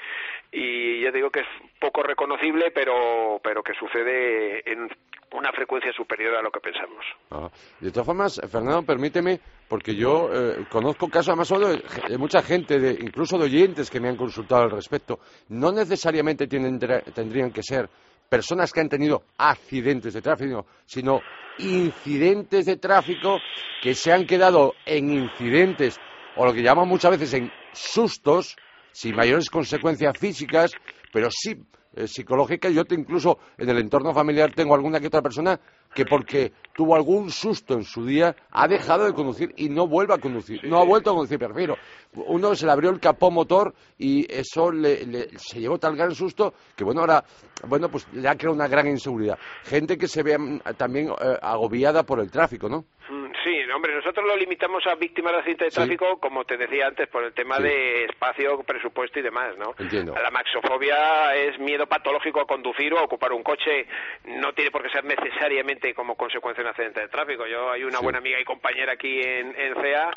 Y 0.51 1.03
ya 1.03 1.11
digo 1.11 1.29
que 1.29 1.41
es 1.41 1.47
poco 1.79 2.03
reconocible, 2.03 2.71
pero, 2.71 3.39
pero 3.43 3.63
que 3.63 3.73
sucede 3.73 4.69
en 4.71 4.89
una 5.31 5.51
frecuencia 5.51 5.91
superior 5.91 6.35
a 6.35 6.41
lo 6.41 6.51
que 6.51 6.59
pensamos. 6.59 7.05
Ah, 7.31 7.49
De 7.79 7.91
todas 7.91 8.05
formas, 8.05 8.41
Fernando, 8.49 8.83
permíteme, 8.83 9.39
porque 9.67 9.93
yo 9.93 10.29
eh, 10.31 10.65
conozco 10.69 11.09
casos, 11.09 11.29
además 11.29 11.47
solo 11.49 11.69
de, 11.69 11.83
de 12.07 12.17
mucha 12.17 12.41
gente, 12.41 12.79
de, 12.79 12.91
incluso 12.91 13.37
de 13.37 13.45
oyentes 13.45 13.89
que 13.89 13.99
me 13.99 14.07
han 14.07 14.15
consultado 14.15 14.63
al 14.63 14.71
respecto. 14.71 15.19
No 15.49 15.71
necesariamente 15.71 16.47
tienen, 16.47 16.79
tendrían 17.13 17.51
que 17.51 17.61
ser 17.61 17.89
personas 18.29 18.71
que 18.71 18.81
han 18.81 18.89
tenido 18.89 19.23
accidentes 19.37 20.13
de 20.13 20.21
tráfico, 20.21 20.65
sino 20.85 21.21
incidentes 21.59 22.65
de 22.65 22.77
tráfico 22.77 23.39
que 23.81 23.93
se 23.93 24.11
han 24.11 24.25
quedado 24.25 24.73
en 24.85 25.11
incidentes, 25.11 25.99
o 26.37 26.45
lo 26.45 26.53
que 26.53 26.61
llaman 26.61 26.87
muchas 26.87 27.11
veces 27.11 27.33
en 27.33 27.51
sustos, 27.73 28.55
sin 28.91 29.15
mayores 29.15 29.49
consecuencias 29.49 30.17
físicas, 30.17 30.71
pero 31.11 31.29
sí 31.31 31.55
eh, 31.95 32.07
psicológicas. 32.07 32.71
Yo 32.73 32.85
te, 32.85 32.95
incluso 32.95 33.39
en 33.57 33.69
el 33.69 33.79
entorno 33.79 34.13
familiar 34.13 34.53
tengo 34.53 34.75
alguna 34.75 34.99
que 34.99 35.07
otra 35.07 35.21
persona 35.21 35.59
que 35.93 36.05
porque 36.05 36.51
tuvo 36.73 36.95
algún 36.95 37.31
susto 37.31 37.73
en 37.73 37.83
su 37.83 38.05
día 38.05 38.35
ha 38.51 38.67
dejado 38.67 39.05
de 39.05 39.13
conducir 39.13 39.51
y 39.57 39.69
no 39.69 39.87
vuelve 39.87 40.13
a 40.13 40.17
conducir, 40.19 40.63
no 40.65 40.77
ha 40.79 40.85
vuelto 40.85 41.09
a 41.11 41.13
conducir, 41.13 41.39
prefiero. 41.39 41.75
Uno 42.13 42.55
se 42.55 42.65
le 42.65 42.71
abrió 42.71 42.89
el 42.91 42.99
capó 42.99 43.31
motor 43.31 43.73
y 43.97 44.31
eso 44.31 44.71
le, 44.71 45.05
le- 45.05 45.29
se 45.39 45.59
llevó 45.59 45.77
tal 45.79 45.95
gran 45.95 46.13
susto 46.13 46.53
que 46.75 46.83
bueno, 46.83 47.01
ahora, 47.01 47.23
bueno, 47.67 47.89
pues 47.89 48.07
le 48.13 48.27
ha 48.27 48.35
creado 48.35 48.55
una 48.55 48.67
gran 48.67 48.87
inseguridad. 48.87 49.37
Gente 49.63 49.97
que 49.97 50.07
se 50.07 50.21
ve 50.23 50.37
mm, 50.37 50.59
también 50.77 51.09
eh, 51.09 51.37
agobiada 51.41 52.03
por 52.03 52.19
el 52.19 52.29
tráfico, 52.31 52.69
¿no? 52.69 52.85
Mm, 53.09 53.27
Sí, 53.43 53.53
hombre, 53.73 53.95
nosotros 53.95 54.25
lo 54.27 54.35
limitamos 54.35 54.83
a 54.87 54.95
víctimas 54.95 55.31
de 55.31 55.37
accidentes 55.39 55.67
de 55.67 55.71
Sí. 55.71 55.75
tráfico, 55.77 56.19
como 56.19 56.43
te 56.43 56.57
decía 56.57 56.87
antes, 56.87 57.07
por 57.07 57.23
el 57.23 57.33
tema 57.33 57.57
Sí. 57.57 57.63
de 57.63 58.05
espacio, 58.05 58.61
presupuesto 58.63 59.19
y 59.19 59.21
demás, 59.21 59.55
¿no? 59.57 59.73
Entiendo. 59.79 60.13
La 60.21 60.31
maxofobia 60.31 61.33
es 61.35 61.57
miedo 61.59 61.85
patológico 61.87 62.41
a 62.41 62.45
conducir 62.47 62.93
o 62.93 62.99
a 62.99 63.03
ocupar 63.03 63.31
un 63.31 63.43
coche. 63.43 63.85
No 64.25 64.51
tiene 64.53 64.71
por 64.71 64.83
qué 64.83 64.89
ser 64.89 65.05
necesariamente 65.05 65.86
como 65.93 66.15
consecuencia 66.15 66.63
de 66.63 66.67
un 66.67 66.71
accidente 66.71 66.99
de 67.01 67.07
tráfico. 67.09 67.45
Yo 67.47 67.71
hay 67.71 67.83
una 67.83 67.97
Sí. 67.99 68.03
buena 68.03 68.19
amiga 68.19 68.39
y 68.39 68.43
compañera 68.45 68.93
aquí 68.93 69.21
en, 69.21 69.53
en 69.59 69.75
CEA 69.81 70.11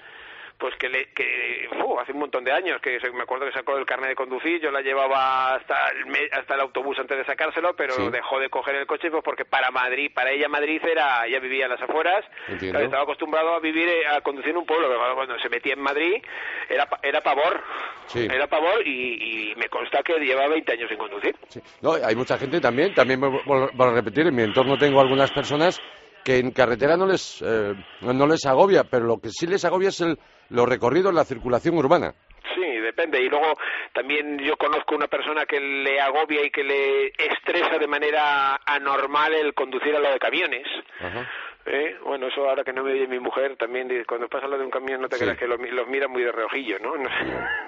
pues 0.60 0.74
que, 0.76 0.88
le, 0.88 1.06
que 1.14 1.68
hace 2.00 2.12
un 2.12 2.18
montón 2.20 2.44
de 2.44 2.52
años 2.52 2.80
que 2.80 2.98
me 3.12 3.22
acuerdo 3.22 3.46
que 3.46 3.52
sacó 3.52 3.76
el 3.76 3.86
carnet 3.86 4.10
de 4.10 4.14
conducir 4.14 4.60
yo 4.60 4.70
la 4.70 4.80
llevaba 4.82 5.54
hasta 5.56 5.74
el, 5.90 6.06
hasta 6.32 6.54
el 6.54 6.60
autobús 6.60 6.98
antes 6.98 7.16
de 7.18 7.24
sacárselo 7.24 7.74
pero 7.74 7.94
Sí. 7.94 8.08
dejó 8.10 8.38
de 8.38 8.48
coger 8.50 8.76
el 8.76 8.86
coche 8.86 9.10
pues 9.10 9.24
porque 9.24 9.44
para 9.44 9.70
Madrid 9.70 10.10
para 10.14 10.30
ella 10.30 10.48
Madrid 10.48 10.80
era 10.84 11.26
ella 11.26 11.40
vivía 11.40 11.64
en 11.64 11.70
las 11.72 11.82
afueras. 11.82 12.24
Claro, 12.58 12.84
estaba 12.84 13.02
acostumbrado 13.02 13.54
a 13.54 13.60
vivir 13.60 13.88
eh, 13.88 14.06
a 14.06 14.20
conducir 14.20 14.50
en 14.50 14.58
un 14.58 14.66
pueblo 14.66 14.88
pero 14.88 15.14
cuando 15.14 15.38
se 15.38 15.48
metía 15.48 15.72
en 15.74 15.80
Madrid 15.82 16.22
era 16.68 16.88
era 17.02 17.20
pavor 17.22 17.60
Sí. 18.06 18.26
era 18.30 18.46
pavor 18.46 18.86
y, 18.86 19.50
y 19.52 19.54
me 19.56 19.68
consta 19.68 20.02
que 20.02 20.18
lleva 20.18 20.46
20 20.48 20.72
años 20.72 20.88
sin 20.88 20.98
conducir 20.98 21.34
Sí. 21.48 21.60
No, 21.80 21.92
hay 21.94 22.14
mucha 22.14 22.36
gente 22.38 22.60
también, 22.60 22.92
también 22.94 23.20
vuelvo 23.20 23.70
a 23.84 23.92
repetir, 23.94 24.26
en 24.26 24.34
mi 24.34 24.42
entorno 24.42 24.76
tengo 24.76 25.00
algunas 25.00 25.30
personas 25.32 25.80
que 26.24 26.36
en 26.38 26.50
carretera 26.50 26.96
no 26.98 27.06
les, 27.06 27.40
eh, 27.42 27.72
no 28.02 28.26
les 28.26 28.44
agobia, 28.44 28.84
pero 28.84 29.06
lo 29.06 29.18
que 29.18 29.30
sí 29.30 29.46
les 29.46 29.64
agobia 29.64 29.88
es 29.88 30.00
el, 30.02 30.18
los 30.50 30.68
recorridos, 30.68 31.14
la 31.14 31.24
circulación 31.24 31.76
urbana. 31.76 32.14
Sí, 32.54 32.78
depende. 32.78 33.22
Y 33.22 33.28
luego 33.28 33.56
también 33.92 34.38
yo 34.38 34.56
conozco 34.56 34.94
una 34.94 35.06
persona 35.06 35.46
que 35.46 35.60
le 35.60 36.00
agobia 36.00 36.44
y 36.44 36.50
que 36.50 36.64
le 36.64 37.06
estresa 37.16 37.78
de 37.78 37.86
manera 37.86 38.60
anormal 38.66 39.32
el 39.34 39.54
conducir 39.54 39.94
a 39.94 40.00
lo 40.00 40.10
de 40.10 40.18
camiones. 40.18 40.66
Ajá. 41.00 41.28
¿Eh? 41.72 41.96
Bueno, 42.04 42.26
eso 42.26 42.48
ahora 42.48 42.64
que 42.64 42.72
no 42.72 42.82
me 42.82 42.90
oye 42.92 43.06
mi 43.06 43.20
mujer, 43.20 43.54
también 43.56 43.86
dice, 43.86 44.04
cuando 44.04 44.28
pasa 44.28 44.48
lo 44.48 44.58
de 44.58 44.64
un 44.64 44.70
camión 44.72 45.00
no 45.00 45.08
te 45.08 45.16
Sí. 45.16 45.22
creas 45.22 45.38
que 45.38 45.46
los, 45.46 45.60
los 45.60 45.86
mira 45.86 46.08
muy 46.08 46.24
de 46.24 46.32
reojillo, 46.32 46.78
¿no? 46.80 46.96
No 46.96 47.08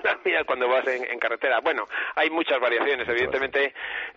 las 0.03 0.17
mira 0.25 0.43
cuando 0.43 0.67
vas 0.69 0.85
en, 0.89 1.05
en 1.09 1.19
carretera. 1.21 1.61
Bueno, 1.61 1.89
hay 2.17 2.29
muchas 2.31 2.59
variaciones. 2.59 3.09
Evidentemente 3.09 3.73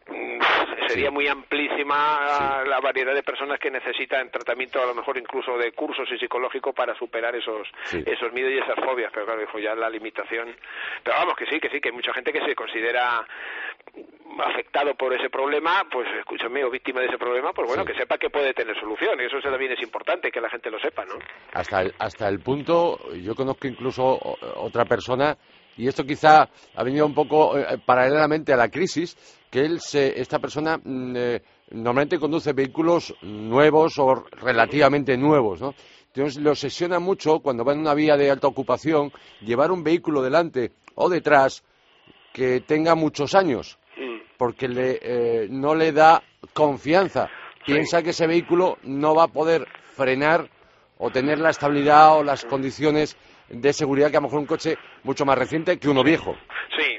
mm, 0.08 0.39
sería 0.88 1.12
muy 1.12 1.27
amplísima 1.27 2.63
la 2.65 2.80
variedad 2.80 3.13
de 3.13 3.22
personas 3.22 3.60
que 3.60 3.70
necesitan 3.70 4.32
tratamiento, 4.32 4.82
a 4.82 4.88
lo 4.88 4.96
mejor 4.96 5.18
incluso 5.20 5.56
de 5.58 5.72
cursos 5.74 6.10
y 6.12 6.18
psicológico 6.18 6.74
para 6.74 6.96
superar 6.96 7.36
esos 7.36 7.68
esos 7.92 8.34
miedos 8.34 8.54
y 8.54 8.58
esas 8.58 8.84
fobias. 8.84 9.12
Pero 9.13 9.27
claro, 9.27 9.42
dijo 9.42 9.60
ya 9.60 9.75
la 9.75 9.89
limitación. 9.89 10.56
Pero 11.04 11.15
vamos, 11.18 11.36
que 11.36 11.46
sí, 11.46 11.60
que 11.60 11.70
sí, 11.70 11.80
que 11.80 11.89
hay 11.89 11.96
mucha 11.96 12.12
gente 12.13 12.34
que 12.34 12.42
se 12.44 12.56
considera 12.56 13.24
afectado 14.39 14.96
por 14.96 15.13
ese 15.13 15.30
problema, 15.30 15.86
pues 15.89 16.08
escúchame, 16.20 16.63
o 16.63 16.70
víctima 16.70 17.00
de 17.00 17.08
ese 17.08 17.18
problema, 17.18 17.54
pues 17.54 17.68
bueno, 17.68 17.86
que 17.86 17.94
sepa 17.94 18.18
que 18.18 18.30
puede 18.30 18.54
tener 18.54 18.77
solución. 18.80 19.20
Y 19.22 19.25
eso 19.25 19.39
también 19.39 19.72
es 19.75 19.84
importante, 19.84 20.32
que 20.32 20.41
la 20.41 20.50
gente 20.50 20.70
lo 20.70 20.79
sepa, 20.79 21.05
¿no? 21.05 21.15
Hasta 21.53 21.82
el, 21.82 21.94
hasta 22.00 22.27
el 22.27 22.39
punto, 22.39 23.13
yo 23.13 23.36
conozco 23.36 23.67
incluso 23.67 24.20
otra 24.55 24.86
persona, 24.86 25.38
y 25.77 25.88
esto 25.88 26.03
quizá 26.03 26.50
ha 26.75 26.84
venido 26.84 27.05
un 27.05 27.13
poco 27.13 27.58
eh, 27.58 27.77
paralelamente 27.86 28.53
a 28.53 28.58
la 28.58 28.70
crisis, 28.70 29.15
que 29.50 29.60
él 29.60 29.79
se, 29.79 30.20
esta 30.20 30.39
persona 30.39 30.77
mm, 30.77 31.13
eh, 31.15 31.41
normalmente 31.72 32.17
conduce 32.17 32.53
vehículos 32.53 33.13
nuevos 33.22 33.98
o 34.00 34.25
relativamente 34.32 35.17
nuevos, 35.17 35.62
¿no? 35.62 35.74
Entonces 36.08 36.41
le 36.41 36.50
obsesiona 36.50 37.00
mucho 37.00 37.39
cuando 37.39 37.65
va 37.65 37.74
en 37.74 37.79
una 37.79 37.94
vía 37.94 38.15
de 38.15 38.32
alta 38.32 38.48
ocupación 38.48 39.12
llevar 39.41 39.72
un 39.72 39.84
vehículo 39.84 40.22
delante 40.22 40.72
o 40.96 41.10
detrás 41.10 41.63
que 42.32 42.62
tenga 42.62 42.96
muchos 42.96 43.36
años, 43.36 43.77
Mm. 43.98 44.22
porque 44.38 44.67
le, 44.67 45.00
eh, 45.01 45.48
no 45.50 45.74
le 45.75 45.91
da 45.91 46.22
confianza. 46.53 47.29
Piensa 47.65 48.03
que 48.03 48.12
ese 48.12 48.27
vehículo 48.27 48.77
no 48.84 49.15
va 49.15 49.24
a 49.24 49.27
poder 49.27 49.67
frenar 49.95 50.48
o 50.98 51.10
tener 51.10 51.39
la 51.39 51.50
estabilidad 51.50 52.17
o 52.17 52.24
las 52.24 52.45
condiciones 52.45 53.17
de 53.50 53.74
seguridad 53.74 54.12
que 54.12 54.17
a 54.17 54.19
lo 54.22 54.27
mejor 54.27 54.39
un 54.39 54.45
coche 54.45 54.77
mucho 55.03 55.25
más 55.25 55.38
reciente 55.38 55.77
que 55.77 55.89
uno 55.89 56.03
viejo. 56.03 56.36
Sí, 56.77 56.95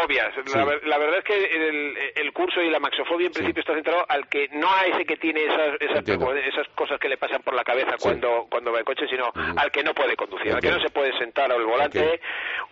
fobias. 0.00 0.34
La, 0.54 0.64
ver- 0.64 0.86
la 0.86 0.98
verdad 0.98 1.18
es 1.18 1.24
que 1.24 1.34
el, 1.68 1.98
el 2.16 2.32
curso 2.32 2.60
y 2.62 2.70
la 2.70 2.78
maxofobia 2.78 3.26
en 3.26 3.32
principio 3.32 3.60
está 3.60 3.74
centrado 3.74 4.04
al 4.08 4.28
que 4.28 4.48
no 4.52 4.72
a 4.72 4.84
ese 4.86 5.04
que 5.04 5.16
tiene 5.16 5.44
esas, 5.44 5.80
esas, 5.80 6.04
esas 6.08 6.68
cosas 6.74 6.98
que 7.00 7.08
le 7.08 7.16
pasan 7.16 7.42
por 7.42 7.54
la 7.54 7.64
cabeza 7.64 7.92
Sí. 7.98 8.02
cuando, 8.02 8.46
cuando 8.50 8.72
va 8.72 8.78
en 8.78 8.84
coche, 8.84 9.06
sino 9.08 9.32
al 9.56 9.70
que 9.70 9.82
no 9.82 9.94
puede 9.94 10.16
conducir, 10.16 10.52
al 10.52 10.60
que 10.60 10.70
no 10.70 10.80
se 10.80 10.90
puede 10.90 11.16
sentar 11.18 11.50
al 11.52 11.64
volante 11.64 12.20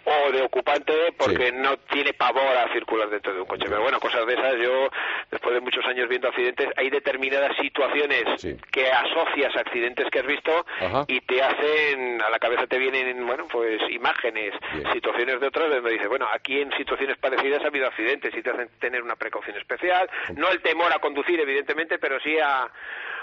o 0.05 0.33
de 0.33 0.43
ocupante 0.43 0.93
porque 1.19 1.47
Sí. 1.49 1.53
no 1.57 1.77
tiene 1.91 2.13
pavor 2.13 2.57
a 2.57 2.73
circular 2.73 3.09
dentro 3.09 3.35
de 3.35 3.41
un 3.41 3.47
coche. 3.47 3.65
Pero 3.69 3.83
bueno, 3.83 3.99
cosas 4.01 4.25
de 4.27 4.35
esas, 4.35 4.55
yo 4.63 4.89
después 5.31 5.55
de 5.55 5.61
muchos 5.61 5.85
años 5.87 6.09
viendo 6.09 6.29
accidentes, 6.29 6.69
hay 6.77 6.91
determinadas 6.91 7.57
situaciones 7.57 8.25
Sí. 8.39 8.57
que 8.71 8.91
asocias 8.91 9.55
a 9.57 9.61
accidentes 9.61 10.07
que 10.11 10.21
has 10.21 10.27
visto 10.27 10.65
Ajá. 10.81 11.05
y 11.09 11.21
te 11.23 11.43
hacen, 11.43 12.23
a 12.23 12.31
la 12.31 12.39
cabeza 12.39 12.67
te 12.67 12.79
vienen, 12.79 13.27
bueno, 13.27 13.47
pues 13.51 13.81
imágenes, 13.91 14.53
Bien. 14.75 14.93
situaciones 14.93 15.41
de 15.41 15.47
otras 15.49 15.71
donde 15.71 15.91
dice, 15.93 16.07
bueno, 16.09 16.27
aquí 16.33 16.61
en 16.61 16.71
situaciones 16.77 17.16
parecidas 17.17 17.63
ha 17.65 17.69
habido 17.69 17.87
accidentes 17.87 18.35
y 18.37 18.43
te 18.43 18.51
hacen 18.51 18.69
tener 18.81 19.03
una 19.03 19.17
precaución 19.17 19.57
especial, 19.57 20.09
no 20.37 20.51
el 20.51 20.61
temor 20.63 20.93
a 20.93 20.99
conducir, 20.99 21.39
evidentemente, 21.41 21.99
pero 21.99 22.19
sí 22.21 22.39
a, 22.39 22.63
a, 22.63 22.71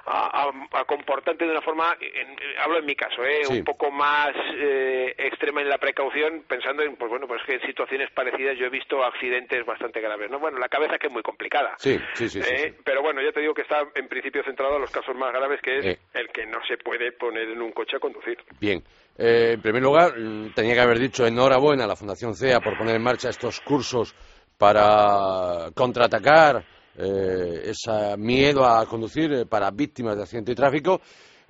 a- 0.05 0.79
a 0.79 0.85
comportarte 0.85 1.45
de 1.45 1.51
una 1.51 1.61
forma, 1.61 1.95
en- 1.99 2.37
hablo 2.59 2.79
en 2.79 2.85
mi 2.85 2.95
caso, 2.95 3.23
¿eh? 3.23 3.39
Sí. 3.43 3.59
un 3.59 3.63
poco 3.63 3.89
más 3.91 4.31
eh, 4.55 5.13
extrema 5.17 5.61
en 5.61 5.69
la 5.69 5.77
precaución, 5.77 6.43
pensando 6.47 6.83
en, 6.83 6.95
pues 6.97 7.09
bueno, 7.09 7.27
pues 7.27 7.41
que 7.45 7.53
en 7.53 7.61
situaciones 7.61 8.09
parecidas 8.11 8.57
yo 8.57 8.65
he 8.65 8.69
visto 8.69 9.03
accidentes 9.03 9.65
bastante 9.65 10.01
graves, 10.01 10.29
¿no? 10.29 10.39
Bueno, 10.39 10.59
la 10.59 10.69
cabeza 10.69 10.97
que 10.97 11.07
es 11.07 11.13
muy 11.13 11.23
complicada. 11.23 11.75
Sí, 11.77 11.99
sí, 12.13 12.27
sí, 12.29 12.39
¿eh? 12.39 12.43
sí. 12.75 12.81
Pero 12.83 13.01
bueno, 13.01 13.21
ya 13.21 13.31
te 13.31 13.39
digo 13.39 13.53
que 13.53 13.61
está 13.61 13.83
en 13.95 14.07
principio 14.07 14.43
centrado 14.43 14.75
en 14.75 14.81
los 14.81 14.91
casos 14.91 15.15
más 15.15 15.31
graves, 15.33 15.61
que 15.61 15.77
es 15.79 15.85
Eh. 15.85 15.99
el 16.15 16.27
que 16.29 16.45
no 16.45 16.59
se 16.65 16.77
puede 16.77 17.11
poner 17.13 17.49
en 17.49 17.61
un 17.61 17.71
coche 17.71 17.95
a 17.95 17.99
conducir. 17.99 18.37
Bien. 18.59 18.83
Eh, 19.17 19.53
en 19.53 19.61
primer 19.61 19.81
lugar, 19.81 20.17
mm, 20.17 20.53
tenía 20.53 20.73
que 20.73 20.81
haber 20.81 20.99
dicho 20.99 21.25
enhorabuena 21.25 21.83
a 21.83 21.87
la 21.87 21.95
Fundación 21.95 22.35
CEA 22.35 22.59
por 22.59 22.77
poner 22.77 22.95
en 22.95 23.03
marcha 23.03 23.29
estos 23.29 23.59
cursos 23.61 24.15
para 24.57 25.69
contraatacar 25.73 26.65
eh, 26.97 27.61
ese 27.65 28.17
miedo 28.17 28.65
a 28.65 28.85
conducir 28.85 29.31
eh, 29.33 29.45
para 29.45 29.71
víctimas 29.71 30.15
de 30.15 30.23
accidente 30.23 30.51
de 30.51 30.55
tráfico. 30.55 31.01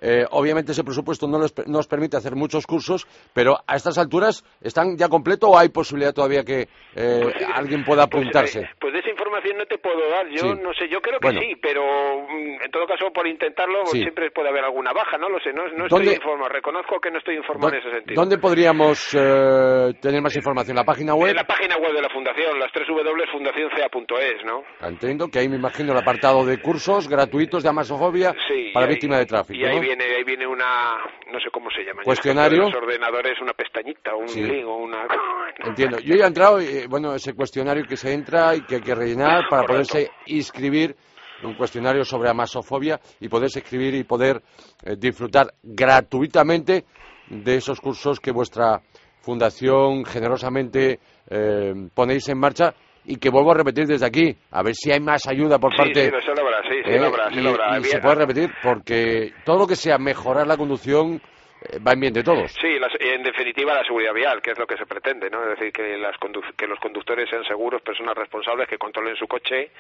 Eh, 0.06 0.26
obviamente 0.32 0.74
ese 0.74 0.84
presupuesto 0.84 1.28
no 1.28 1.40
nos 1.40 1.88
permite 1.88 2.18
hacer 2.18 2.36
muchos 2.36 2.68
cursos, 2.68 3.08
pero 3.34 3.58
a 3.66 3.76
estas 3.78 3.98
alturas 3.98 4.44
están 4.60 4.98
ya 4.98 5.08
completo 5.08 5.48
o 5.48 5.58
hay 5.58 5.70
posibilidad 5.70 6.14
todavía 6.14 6.44
que 6.44 6.68
eh, 6.94 7.22
Pues 7.22 7.36
alguien 7.56 7.86
pueda 7.86 8.08
pues, 8.08 8.22
apuntarse. 8.22 8.68
Pues, 8.82 8.94
información 9.34 9.58
no 9.58 9.66
te 9.66 9.78
puedo 9.78 10.10
dar. 10.10 10.28
Yo 10.30 10.38
Sí. 10.44 10.54
no 10.62 10.74
sé, 10.74 10.88
yo 10.90 11.02
creo 11.02 11.20
que 11.20 11.28
Bueno. 11.28 11.42
sí, 11.42 11.56
pero 11.62 11.82
mm, 11.84 12.62
en 12.64 12.72
todo 12.72 12.86
caso 12.86 13.12
por 13.12 13.28
intentarlo 13.28 13.86
Sí. 13.88 14.00
siempre 14.02 14.32
puede 14.32 14.50
haber 14.50 14.64
alguna 14.64 14.94
baja, 14.94 15.18
no 15.18 15.30
lo 15.30 15.40
sé, 15.40 15.52
no, 15.54 15.64
no 15.70 15.88
¿Dónde- 15.88 16.12
estoy 16.12 16.16
informado, 16.16 16.50
reconozco 16.50 17.00
que 17.00 17.12
no 17.12 17.18
estoy 17.18 17.36
informado 17.38 17.74
en 17.74 17.80
ese 17.80 17.92
sentido. 17.92 18.20
¿Dónde 18.22 18.38
podríamos 18.38 19.14
eh, 19.18 19.94
tener 20.02 20.22
más 20.22 20.36
información? 20.36 20.76
¿La 20.78 20.84
página 20.84 21.16
web? 21.16 21.30
En 21.32 21.36
la 21.38 21.44
página 21.48 21.78
web 21.78 21.94
de 21.94 22.02
la 22.02 22.10
fundación, 22.10 22.60
las 22.60 22.72
3 22.72 22.88
W 22.88 23.28
fundacionca.es, 23.32 24.46
¿no? 24.46 24.64
Entiendo 24.88 25.28
que 25.30 25.40
ahí 25.40 25.50
me 25.50 25.56
imagino 25.58 25.92
el 25.94 25.98
apartado 25.98 26.46
de 26.46 26.62
cursos 26.62 27.08
gratuitos 27.10 27.64
de 27.64 27.70
amasofobia 27.70 28.34
Sí, 28.48 28.72
para 28.74 28.88
víctimas 28.88 29.20
de 29.20 29.26
tráfico. 29.26 29.60
Y 29.60 29.66
ahí 29.66 29.76
¿no? 29.76 29.82
viene, 29.82 30.04
ahí 30.06 30.24
viene 30.24 30.46
una, 30.48 30.98
no 31.32 31.40
sé 31.40 31.50
cómo 31.52 31.70
se 31.72 31.84
llama. 31.84 32.04
Cuestionario. 32.04 32.64
Los 32.64 32.76
ordenadores, 32.76 33.40
una 33.42 33.54
pestañita, 33.54 34.16
un 34.16 34.26
link 34.28 34.68
o 34.68 34.76
una... 34.78 35.08
Entiendo. 35.62 36.00
Yo 36.00 36.16
ya 36.16 36.26
he 36.26 36.28
entrado, 36.28 36.62
y, 36.62 36.88
bueno, 36.88 37.14
ese 37.16 37.34
cuestionario 37.34 37.86
que 37.86 37.96
se 37.98 38.14
entra 38.14 38.56
y 38.56 38.64
que 38.64 38.76
hay 38.76 38.82
que 38.82 38.96
rellenar 38.96 39.48
para 39.48 39.62
Correcto. 39.64 39.94
poderse 39.94 40.14
inscribir 40.26 40.96
un 41.42 41.56
cuestionario 41.56 42.04
sobre 42.06 42.30
amasofobia 42.30 43.00
y 43.20 43.28
poderse 43.28 43.60
escribir 43.60 43.94
y 43.96 44.04
poder 44.04 44.42
eh, 44.84 44.96
disfrutar 44.98 45.54
gratuitamente 45.64 46.86
de 47.26 47.56
esos 47.56 47.80
cursos 47.82 48.20
que 48.20 48.32
vuestra 48.32 48.82
fundación 49.20 50.06
generosamente 50.06 51.00
eh, 51.30 51.74
ponéis 51.94 52.28
en 52.30 52.38
marcha 52.40 52.74
y 53.06 53.18
que 53.18 53.30
vuelvo 53.30 53.52
a 53.52 53.56
repetir 53.56 53.86
desde 53.88 54.06
aquí, 54.06 54.38
a 54.52 54.64
ver 54.64 54.74
si 54.76 54.92
hay 54.92 55.00
más 55.02 55.28
ayuda 55.28 55.60
por 55.60 55.72
Sí, 55.72 55.78
parte 55.78 56.06
sí, 56.06 56.12
lo- 56.12 56.20
eso 56.20 56.34
lo 56.34 56.42
habrá, 56.42 56.62
sí, 56.64 56.76
sí, 56.84 56.90
¿eh? 56.92 57.00
lo 57.00 57.06
habrá, 57.08 57.30
sí 57.30 57.36
y, 57.36 57.44
lo 57.44 57.50
habrá. 57.50 57.68
y 57.70 57.72
Bien, 57.82 57.84
se 57.84 58.00
puede 58.00 58.16
repetir 58.16 58.50
porque 58.62 59.34
todo 59.44 59.58
lo 59.60 59.68
que 59.68 59.76
sea 59.76 59.98
mejorar 59.98 60.48
la 60.48 60.56
conducción 60.58 61.22
eh, 61.70 61.80
va 61.80 61.94
en 61.94 62.00
bien 62.00 62.14
de 62.14 62.24
todos. 62.24 62.52
Sí, 62.54 62.78
las- 62.80 62.94
en 63.00 63.24
definitiva 63.24 63.74
la 63.74 63.84
seguridad 63.84 64.14
vial, 64.14 64.42
que 64.42 64.52
es 64.52 64.58
lo 64.60 64.68
que 64.68 64.78
se 64.78 64.86
pretende, 64.86 65.30
¿no? 65.30 65.44
Es 65.44 65.58
decir, 65.58 65.72
que, 65.72 65.98
las 65.98 66.16
condu- 66.18 66.54
que 66.56 66.68
los 66.68 66.80
conductores 66.80 67.30
sean 67.30 67.44
seguros, 67.46 67.82
personas 67.82 68.16
responsables, 68.16 68.68
que 68.68 68.78
controlen 68.78 69.16
su 69.16 69.28
coche 69.28 69.72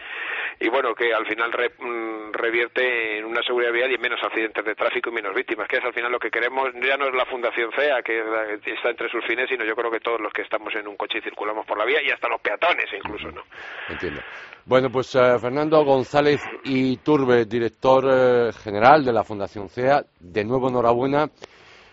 y, 0.59 0.69
bueno, 0.69 0.93
que 0.95 1.13
al 1.13 1.25
final 1.25 1.51
re- 1.51 1.71
mm, 1.77 2.31
revierte 2.33 3.17
en 3.19 3.25
una 3.25 3.41
seguridad 3.43 3.71
vial 3.71 3.91
y 3.91 3.95
en 3.95 4.01
menos 4.01 4.19
accidentes 4.23 4.63
de 4.65 4.75
tráfico 4.75 5.09
y 5.09 5.13
menos 5.13 5.33
víctimas, 5.35 5.67
que 5.67 5.77
es 5.77 5.83
al 5.83 5.93
final 5.93 6.11
lo 6.11 6.19
que 6.19 6.31
queremos, 6.31 6.69
ya 6.81 6.97
no 6.97 7.07
es 7.07 7.13
la 7.13 7.25
Fundación 7.25 7.71
CEA, 7.75 8.01
que 8.01 8.19
está 8.65 8.89
entre 8.89 9.09
sus 9.09 9.25
fines, 9.25 9.49
sino 9.49 9.65
yo 9.65 9.75
creo 9.75 9.91
que 9.91 9.99
todos 9.99 10.19
los 10.21 10.31
que 10.31 10.43
estamos 10.43 10.73
en 10.75 10.87
un 10.87 10.95
coche 10.95 11.17
y 11.19 11.21
circulamos 11.21 11.65
por 11.65 11.77
la 11.77 11.85
vía 11.85 12.01
y 12.01 12.09
hasta 12.11 12.27
los 12.29 12.39
peatones 12.41 12.85
incluso, 12.93 13.29
¿no? 13.31 13.41
Entiendo. 13.89 14.21
Bueno, 14.65 14.89
pues 14.89 15.13
eh, 15.15 15.37
Fernando 15.41 15.83
González 15.83 16.41
y 16.63 16.95
Turbe, 16.97 17.45
director 17.45 18.05
eh, 18.09 18.51
general 18.63 19.03
de 19.03 19.11
la 19.11 19.23
Fundación 19.23 19.67
CEA, 19.67 20.03
de 20.19 20.45
nuevo 20.45 20.69
enhorabuena 20.69 21.27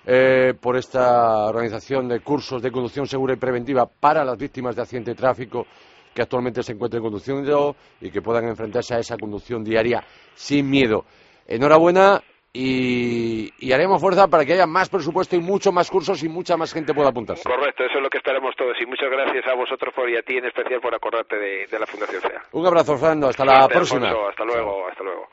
eh, 0.06 0.54
por 0.60 0.76
esta 0.76 1.46
organización 1.46 2.08
de 2.08 2.20
cursos 2.20 2.62
de 2.62 2.70
conducción 2.70 3.06
segura 3.06 3.34
y 3.34 3.36
preventiva 3.36 3.86
para 3.86 4.24
las 4.24 4.38
víctimas 4.38 4.76
de 4.76 4.82
accidente 4.82 5.10
de 5.12 5.16
tráfico 5.16 5.66
que 6.14 6.22
actualmente 6.22 6.62
se 6.62 6.72
encuentran 6.72 7.02
conduciendo 7.02 7.76
y 8.00 8.10
que 8.10 8.22
puedan 8.22 8.48
enfrentarse 8.48 8.94
a 8.94 8.98
esa 8.98 9.16
conducción 9.16 9.62
diaria 9.62 10.02
sin 10.34 10.68
miedo. 10.68 11.04
Enhorabuena 11.46 12.20
y, 12.52 13.52
y 13.64 13.72
haremos 13.72 14.00
fuerza 14.00 14.26
para 14.26 14.44
que 14.44 14.54
haya 14.54 14.66
más 14.66 14.88
presupuesto 14.88 15.36
y 15.36 15.40
mucho 15.40 15.70
más 15.70 15.88
cursos 15.88 16.22
y 16.24 16.28
mucha 16.28 16.56
más 16.56 16.72
gente 16.72 16.92
pueda 16.92 17.10
apuntarse. 17.10 17.44
Correcto, 17.44 17.84
eso 17.84 17.98
es 17.98 18.02
lo 18.02 18.10
que 18.10 18.18
esperamos 18.18 18.54
todos 18.56 18.76
y 18.80 18.86
muchas 18.86 19.08
gracias 19.10 19.46
a 19.46 19.54
vosotros 19.54 19.94
por, 19.94 20.10
y 20.10 20.16
a 20.16 20.22
ti 20.22 20.36
en 20.36 20.46
especial 20.46 20.80
por 20.80 20.94
acordarte 20.94 21.36
de, 21.36 21.66
de 21.70 21.78
la 21.78 21.86
Fundación 21.86 22.20
CEA. 22.22 22.42
Un 22.52 22.66
abrazo, 22.66 22.96
Fernando. 22.96 23.28
Hasta 23.28 23.44
la 23.44 23.68
próxima. 23.68 24.08
Alfonso, 24.08 24.28
hasta 24.28 24.44
luego, 24.44 24.88
hasta 24.88 25.04
luego. 25.04 25.28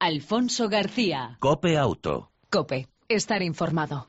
Alfonso 0.00 0.68
García. 0.68 1.36
Cope 1.40 1.78
Auto. 1.78 2.32
Cope. 2.50 2.93
Estar 3.08 3.42
informado. 3.42 4.08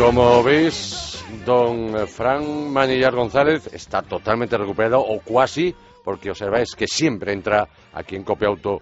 Como 0.00 0.42
veis, 0.42 0.99
don 1.50 2.06
Fran 2.06 2.72
Manillar 2.72 3.12
González 3.12 3.66
está 3.74 4.02
totalmente 4.02 4.56
recuperado, 4.56 5.00
o 5.00 5.20
cuasi, 5.20 5.74
porque 6.04 6.30
observáis 6.30 6.76
que 6.76 6.86
siempre 6.86 7.32
entra 7.32 7.66
aquí 7.92 8.14
en 8.14 8.22
Cope 8.22 8.46
Auto, 8.46 8.78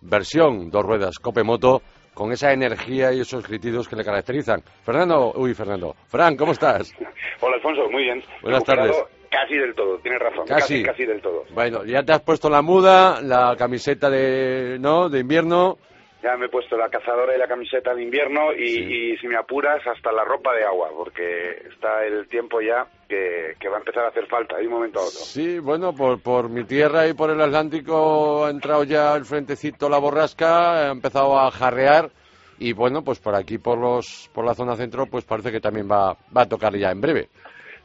versión 0.00 0.70
dos 0.70 0.84
ruedas 0.84 1.18
Cope 1.18 1.42
Moto, 1.42 1.82
con 2.14 2.30
esa 2.30 2.52
energía 2.52 3.12
y 3.12 3.18
esos 3.18 3.44
gritidos 3.48 3.88
que 3.88 3.96
le 3.96 4.04
caracterizan. 4.04 4.62
Fernando, 4.84 5.32
uy, 5.34 5.54
Fernando. 5.54 5.96
Fran, 6.06 6.36
¿cómo 6.36 6.52
estás? 6.52 6.94
Hola 7.40 7.56
Alfonso, 7.56 7.90
muy 7.90 8.04
bien. 8.04 8.22
Buenas 8.42 8.62
tardes. 8.62 8.96
Casi 9.28 9.56
del 9.56 9.74
todo, 9.74 9.98
tienes 9.98 10.20
razón. 10.20 10.46
Casi. 10.46 10.84
Casi, 10.84 10.84
casi 10.84 11.06
del 11.06 11.20
todo. 11.20 11.42
Bueno, 11.52 11.84
ya 11.84 12.04
te 12.04 12.12
has 12.12 12.22
puesto 12.22 12.48
la 12.48 12.62
muda, 12.62 13.20
la 13.22 13.56
camiseta 13.58 14.08
de, 14.08 14.78
¿no? 14.78 15.08
de 15.08 15.18
invierno. 15.18 15.78
Ya 16.24 16.38
me 16.38 16.46
he 16.46 16.48
puesto 16.48 16.76
la 16.78 16.88
cazadora 16.88 17.36
y 17.36 17.38
la 17.38 17.46
camiseta 17.46 17.94
de 17.94 18.02
invierno 18.02 18.54
y, 18.54 18.66
Sí. 18.66 18.80
y 19.12 19.16
si 19.18 19.28
me 19.28 19.36
apuras 19.36 19.86
hasta 19.86 20.10
la 20.10 20.24
ropa 20.24 20.54
de 20.54 20.64
agua, 20.64 20.88
porque 20.96 21.66
está 21.70 22.02
el 22.06 22.26
tiempo 22.28 22.62
ya 22.62 22.86
que, 23.06 23.54
que 23.60 23.68
va 23.68 23.76
a 23.76 23.80
empezar 23.80 24.06
a 24.06 24.08
hacer 24.08 24.26
falta 24.26 24.56
de 24.56 24.66
un 24.66 24.72
momento 24.72 25.00
a 25.00 25.02
otro. 25.02 25.18
Sí, 25.18 25.58
bueno, 25.58 25.94
por, 25.94 26.22
por 26.22 26.48
mi 26.48 26.64
tierra 26.64 27.06
y 27.06 27.12
por 27.12 27.28
el 27.28 27.40
Atlántico 27.42 28.46
ha 28.46 28.50
entrado 28.50 28.84
ya 28.84 29.14
el 29.14 29.26
frentecito 29.26 29.90
la 29.90 29.98
borrasca, 29.98 30.88
ha 30.88 30.90
empezado 30.92 31.38
a 31.38 31.50
jarrear 31.50 32.10
y 32.58 32.72
bueno, 32.72 33.04
pues 33.04 33.18
por 33.18 33.34
aquí, 33.34 33.58
por 33.58 33.76
los 33.76 34.30
por 34.32 34.46
la 34.46 34.54
zona 34.54 34.76
centro, 34.76 35.04
pues 35.04 35.24
parece 35.26 35.52
que 35.52 35.60
también 35.60 35.90
va, 35.90 36.16
va 36.34 36.42
a 36.42 36.48
tocar 36.48 36.74
ya 36.74 36.90
en 36.90 37.02
breve. 37.02 37.28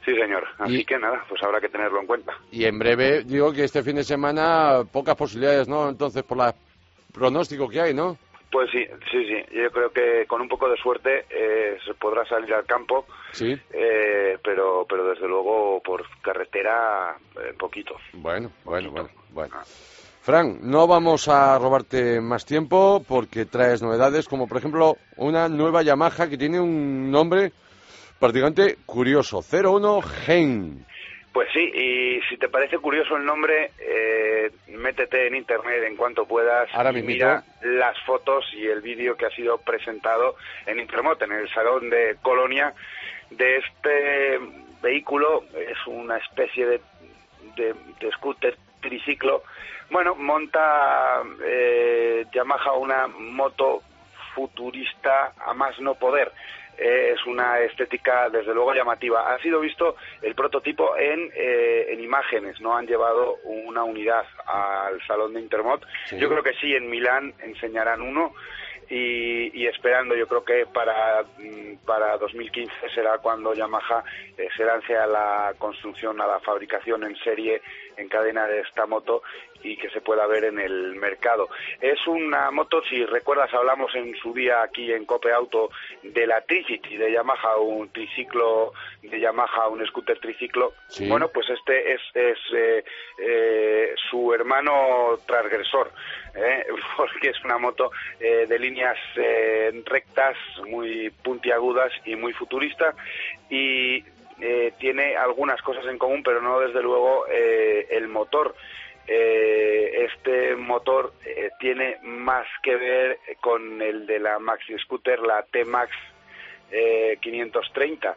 Sí, 0.06 0.16
señor. 0.16 0.46
Así 0.60 0.78
Y- 0.78 0.86
que 0.86 0.98
nada, 0.98 1.26
pues 1.28 1.44
habrá 1.44 1.60
que 1.60 1.68
tenerlo 1.68 2.00
en 2.00 2.08
cuenta. 2.08 2.34
Y 2.52 2.64
en 2.64 2.80
breve, 2.80 3.24
digo 3.26 3.52
que 3.52 3.66
este 3.66 3.84
fin 3.84 3.98
de 3.98 4.04
semana 4.06 4.84
pocas 4.90 5.18
posibilidades, 5.18 5.68
¿no? 5.68 5.90
Entonces, 5.90 6.24
por 6.24 6.38
la 6.38 6.56
pronóstico 7.12 7.68
que 7.68 7.82
hay, 7.82 7.94
¿no? 7.94 8.18
Pues 8.52 8.70
sí, 8.72 8.84
sí, 9.12 9.26
sí. 9.28 9.36
Yo 9.56 9.70
creo 9.72 9.92
que 9.92 10.26
con 10.28 10.42
un 10.42 10.48
poco 10.50 10.68
de 10.70 10.78
suerte 10.78 11.26
eh, 11.30 11.78
se 11.86 11.94
podrá 11.94 12.26
salir 12.26 12.54
al 12.54 12.66
campo, 12.66 13.06
Sí. 13.32 13.56
eh, 13.72 14.38
pero, 14.44 14.86
pero 14.90 15.08
desde 15.08 15.28
luego 15.28 15.82
por 15.84 16.04
carretera 16.22 17.16
eh, 17.36 17.54
poquito. 17.58 17.96
Bueno, 18.14 18.52
bueno, 18.64 18.90
bueno, 18.92 19.10
bueno. 19.32 19.56
Ah. 19.56 19.64
Fran, 20.22 20.60
no 20.64 20.86
vamos 20.88 21.28
a 21.28 21.58
robarte 21.58 22.20
más 22.22 22.46
tiempo 22.46 23.04
porque 23.08 23.46
traes 23.46 23.82
novedades, 23.82 24.28
como 24.28 24.48
por 24.48 24.58
ejemplo 24.58 24.98
una 25.18 25.48
nueva 25.48 25.82
Yamaha 25.82 26.28
que 26.28 26.38
tiene 26.38 26.60
un 26.60 27.10
nombre 27.10 27.52
prácticamente 28.20 28.78
curioso. 28.86 29.42
01 29.42 30.02
Gen. 30.02 30.86
Pues 31.32 31.48
sí, 31.54 31.60
y 31.60 32.22
si 32.28 32.38
te 32.38 32.50
parece 32.50 32.80
curioso 32.80 33.16
el 33.16 33.24
nombre, 33.24 33.72
eh, 33.80 34.52
métete 34.70 35.28
en 35.28 35.36
internet 35.36 35.84
en 35.86 35.96
cuanto 35.96 36.26
puedas 36.26 36.68
Ahora 36.74 36.92
y 36.92 37.04
mira 37.04 37.44
las 37.62 38.00
fotos 38.02 38.46
y 38.54 38.66
el 38.66 38.82
vídeo 38.82 39.16
que 39.16 39.28
ha 39.28 39.30
sido 39.30 39.60
presentado 39.60 40.36
en 40.66 40.80
Intermot, 40.80 41.22
en 41.22 41.32
el 41.32 41.48
Salón 41.50 41.90
de 41.90 42.18
Colonia, 42.22 42.74
de 43.30 43.58
este 43.58 44.40
vehículo. 44.82 45.44
Es 45.56 45.78
una 45.86 46.18
especie 46.18 46.66
de, 46.66 46.82
de, 47.56 47.76
de 48.00 48.12
scooter 48.14 48.58
triciclo. 48.82 49.44
Bueno, 49.92 50.16
monta 50.16 51.22
eh, 51.44 52.26
Yamaha 52.34 52.74
una 52.74 53.08
moto 53.08 53.84
futurista 54.34 55.34
a 55.46 55.54
más 55.54 55.80
no 55.80 55.96
poder. 55.96 56.32
Eh, 56.80 57.12
es 57.14 57.26
una 57.26 57.60
estética 57.60 58.30
desde 58.30 58.54
luego 58.54 58.74
llamativa. 58.74 59.34
Ha 59.34 59.40
sido 59.40 59.60
visto 59.60 59.98
el 60.22 60.34
prototipo 60.34 60.96
en, 60.98 61.30
eh, 61.36 61.88
en 61.90 62.00
imágenes, 62.00 62.62
no 62.62 62.76
han 62.76 62.88
llevado 62.88 63.36
una 63.44 63.84
unidad 63.84 64.24
al 64.46 65.06
salón 65.06 65.34
de 65.34 65.42
Intermot. 65.42 65.86
Sí. 66.06 66.18
Yo 66.18 66.30
creo 66.30 66.42
que 66.42 66.54
sí, 66.54 66.74
en 66.74 66.90
Milán 66.90 67.34
enseñarán 67.44 68.02
uno. 68.02 68.34
Y, 68.92 69.52
y 69.54 69.68
esperando, 69.68 70.16
yo 70.16 70.26
creo 70.26 70.44
que 70.44 70.66
para, 70.66 71.22
mm, 71.38 71.86
para 71.86 72.18
2015 72.18 72.74
será 72.96 73.20
cuando 73.20 73.54
Yamaha 73.54 74.04
eh, 74.36 74.48
se 74.58 74.64
lance 74.64 74.98
a 74.98 75.06
la 75.06 75.54
construcción, 75.60 76.20
a 76.20 76.26
la 76.26 76.40
fabricación 76.40 77.04
en 77.04 77.16
serie, 77.18 77.62
en 77.98 78.08
cadena 78.10 78.48
de 78.48 78.62
esta 78.62 78.88
moto 78.88 79.22
y 79.64 79.78
que 79.78 79.90
se 79.90 80.02
pueda 80.02 80.26
ver 80.28 80.46
en 80.46 80.60
el 80.60 80.96
mercado. 80.96 81.50
Es 81.82 82.06
una 82.08 82.52
moto, 82.52 82.82
si 82.90 83.06
recuerdas, 83.06 83.54
hablamos 83.54 83.94
en 83.96 84.16
su 84.16 84.34
día 84.34 84.62
aquí 84.62 84.92
en 84.92 85.06
Cope 85.06 85.32
Auto 85.32 85.70
de 86.04 86.28
la 86.28 86.42
Tricity 86.42 86.98
de 86.98 87.12
Yamaha, 87.12 87.58
un 87.58 87.90
triciclo 87.90 88.74
de 89.02 89.20
Yamaha, 89.20 89.68
un 89.68 89.86
scooter 89.88 90.20
triciclo. 90.20 90.74
Sí. 90.88 91.08
Bueno, 91.08 91.30
pues 91.30 91.50
este 91.50 91.94
es, 91.94 92.02
es 92.14 92.38
eh, 92.54 92.84
eh, 93.20 93.94
su 94.10 94.34
hermano 94.34 95.18
transgresor, 95.26 95.92
¿eh? 96.36 96.66
porque 96.98 97.30
es 97.30 97.44
una 97.44 97.58
moto 97.58 97.92
eh, 98.20 98.46
de 98.48 98.60
líneas 98.60 98.98
eh, 99.16 99.72
rectas, 99.86 100.38
muy 100.68 101.10
puntiagudas 101.24 101.92
y 102.06 102.16
muy 102.16 102.34
futurista 102.34 102.94
y 103.50 104.04
eh, 104.42 104.74
tiene 104.80 105.18
algunas 105.18 105.62
cosas 105.62 105.86
en 105.88 105.98
común, 105.98 106.24
pero 106.24 106.42
no 106.42 106.60
desde 106.60 106.82
luego 106.82 107.26
eh, 107.30 107.88
el 107.92 108.08
motor. 108.08 108.56
Eh, 109.12 110.06
este 110.06 110.56
motor 110.56 111.14
eh, 111.26 111.50
tiene 111.60 111.98
más 112.04 112.46
que 112.62 112.76
ver 112.76 113.20
con 113.42 113.82
el 113.82 114.06
de 114.06 114.20
la 114.20 114.38
Maxi 114.38 114.78
Scooter, 114.78 115.20
la 115.22 115.42
T-Max 115.52 115.92
eh, 116.70 117.18
530, 117.20 118.16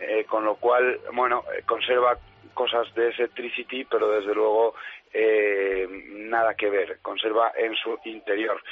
eh, 0.00 0.24
con 0.24 0.46
lo 0.46 0.54
cual, 0.54 0.98
bueno, 1.12 1.44
eh, 1.54 1.62
conserva 1.66 2.16
cosas 2.54 2.92
de 2.94 3.10
ese 3.10 3.28
Tricity, 3.28 3.84
pero 3.84 4.10
desde 4.12 4.34
luego 4.34 4.74
eh, 5.12 5.86
nada 6.08 6.54
que 6.54 6.70
ver, 6.70 7.00
conserva 7.02 7.52
en 7.54 7.74
su 7.74 7.98
interior. 8.06 8.62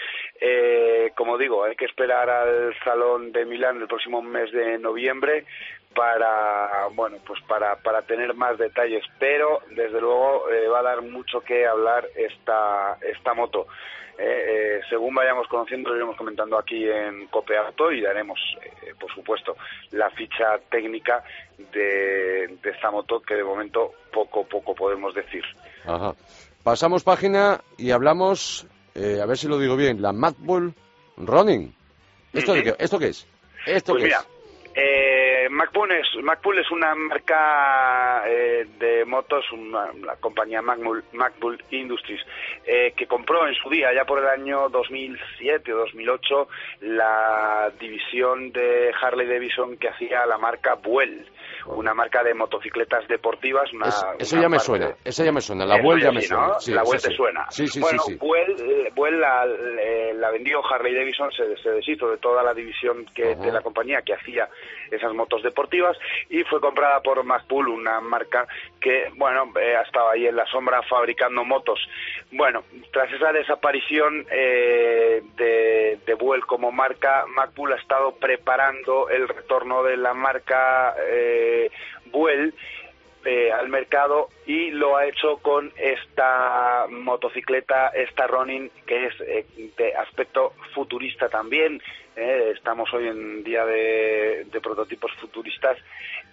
Eh, 0.40 1.12
como 1.14 1.36
digo, 1.36 1.64
hay 1.64 1.76
que 1.76 1.84
esperar 1.84 2.30
al 2.30 2.74
Salón 2.82 3.30
de 3.30 3.44
Milán 3.44 3.78
el 3.82 3.88
próximo 3.88 4.22
mes 4.22 4.50
de 4.52 4.78
noviembre 4.78 5.44
para 5.98 6.86
bueno 6.94 7.16
pues 7.26 7.40
para, 7.48 7.74
para 7.82 8.02
tener 8.02 8.32
más 8.34 8.56
detalles 8.56 9.02
pero 9.18 9.60
desde 9.70 10.00
luego 10.00 10.48
eh, 10.48 10.68
va 10.68 10.78
a 10.78 10.82
dar 10.90 11.02
mucho 11.02 11.40
que 11.40 11.66
hablar 11.66 12.06
esta 12.14 12.96
esta 13.02 13.34
moto 13.34 13.66
Eh, 14.20 14.42
eh, 14.54 14.80
según 14.90 15.14
vayamos 15.14 15.46
conociendo 15.46 15.90
lo 15.90 15.96
iremos 15.96 16.16
comentando 16.16 16.58
aquí 16.58 16.80
en 16.90 17.28
Cope 17.34 17.56
Auto 17.56 17.92
y 17.92 18.00
daremos 18.00 18.38
eh, 18.64 18.92
por 19.00 19.10
supuesto 19.14 19.54
la 19.92 20.08
ficha 20.10 20.58
técnica 20.74 21.22
de, 21.74 22.48
de 22.62 22.70
esta 22.74 22.90
moto 22.90 23.20
que 23.26 23.34
de 23.36 23.44
momento 23.44 23.80
poco 24.12 24.44
poco 24.54 24.74
podemos 24.74 25.14
decir 25.14 25.44
Ajá. 25.84 26.10
Pasamos 26.64 27.02
página 27.04 27.60
y 27.76 27.92
hablamos, 27.92 28.66
eh, 28.94 29.20
a 29.22 29.26
ver 29.26 29.36
si 29.38 29.46
lo 29.48 29.58
digo 29.58 29.76
bien, 29.76 30.02
la 30.02 30.12
Mad 30.12 30.34
Bull 30.38 30.74
Running. 31.16 31.72
¿Esto, 32.32 32.52
de 32.54 32.62
qué, 32.64 32.74
¿Esto 32.78 32.98
qué 32.98 33.08
es? 33.14 33.26
¿Esto 33.66 33.92
Pues 33.92 34.02
qué 34.02 34.08
mira, 34.08 34.20
es? 34.20 34.26
Eh, 35.48 35.50
MacBook 35.50 35.90
es, 35.90 36.22
MacBook 36.24 36.54
es 36.58 36.70
una 36.70 36.94
marca 36.94 38.22
eh, 38.26 38.66
de 38.78 39.04
motos, 39.04 39.44
una, 39.52 39.92
la 40.04 40.16
compañía 40.16 40.62
MacBook 40.62 41.60
Industries, 41.70 42.20
eh, 42.66 42.92
que 42.96 43.06
compró 43.06 43.46
en 43.48 43.54
su 43.54 43.68
día, 43.70 43.92
ya 43.94 44.04
por 44.04 44.18
el 44.18 44.26
año 44.28 44.68
2007 44.68 45.72
o 45.72 45.78
2008, 45.78 46.48
la 46.82 47.72
división 47.80 48.52
de 48.52 48.92
Harley 49.00 49.26
Davidson 49.26 49.76
que 49.78 49.88
hacía 49.88 50.26
la 50.26 50.38
marca 50.38 50.74
Buell, 50.74 51.26
una 51.66 51.92
marca 51.94 52.22
de 52.22 52.34
motocicletas 52.34 53.06
deportivas. 53.08 53.72
Una, 53.72 53.88
Es- 53.88 54.04
eso 54.18 54.36
una 54.36 54.42
ya 54.42 54.48
me 54.48 54.58
suena, 54.58 54.86
de- 54.88 54.94
eso 55.04 55.24
ya 55.24 55.32
me 55.32 55.40
suena, 55.40 55.66
la 55.66 55.80
Vuel 55.82 56.00
ya 56.00 56.08
sí, 56.10 56.14
me 56.14 56.20
¿no? 56.22 56.26
suena. 56.26 56.60
Sí, 56.60 56.72
la 56.72 56.82
Buell 56.82 57.00
sí. 57.00 57.08
te 57.08 57.14
suena. 57.16 57.46
Bueno. 57.80 58.02
Buell, 58.20 58.92
Buell 58.94 59.20
la, 59.20 59.44
eh, 59.46 60.12
la 60.14 60.30
vendió 60.30 60.60
Harley 60.64 60.94
Davidson, 60.94 61.30
se, 61.32 61.56
se 61.62 61.70
deshizo 61.70 62.08
de 62.10 62.16
toda 62.18 62.42
la 62.42 62.54
división 62.54 63.04
que, 63.14 63.32
Ajá. 63.32 63.40
de 63.42 63.52
la 63.52 63.60
compañía 63.60 64.00
que 64.02 64.14
hacía 64.14 64.48
esas 64.90 65.12
motos 65.12 65.37
deportivas 65.42 65.96
y 66.28 66.42
fue 66.44 66.60
comprada 66.60 67.00
por 67.00 67.22
Macpool, 67.24 67.68
una 67.68 68.00
marca 68.00 68.46
que, 68.80 69.10
bueno, 69.16 69.52
eh, 69.60 69.76
ha 69.76 69.82
estado 69.82 70.10
ahí 70.10 70.26
en 70.26 70.36
la 70.36 70.46
sombra 70.46 70.82
fabricando 70.82 71.44
motos. 71.44 71.80
Bueno, 72.32 72.64
tras 72.92 73.12
esa 73.12 73.32
desaparición 73.32 74.26
eh, 74.30 75.22
de, 75.36 75.98
de 76.04 76.14
Buell 76.14 76.46
como 76.46 76.72
marca, 76.72 77.24
Macpool 77.26 77.72
ha 77.72 77.76
estado 77.76 78.16
preparando 78.16 79.08
el 79.08 79.28
retorno 79.28 79.82
de 79.82 79.96
la 79.96 80.14
marca 80.14 80.94
eh, 81.10 81.70
Buell 82.06 82.54
eh, 83.24 83.50
al 83.52 83.68
mercado 83.68 84.28
y 84.46 84.70
lo 84.70 84.96
ha 84.96 85.06
hecho 85.06 85.38
con 85.38 85.72
esta 85.76 86.86
motocicleta, 86.88 87.88
esta 87.88 88.26
Ronin, 88.26 88.70
que 88.86 89.06
es 89.06 89.14
eh, 89.20 89.44
de 89.76 89.94
aspecto 89.96 90.54
futurista 90.72 91.28
también. 91.28 91.82
Eh, 92.18 92.52
estamos 92.56 92.92
hoy 92.92 93.06
en 93.06 93.44
día 93.44 93.64
de, 93.64 94.46
prototipos 94.62 95.12
futuristas 95.20 95.78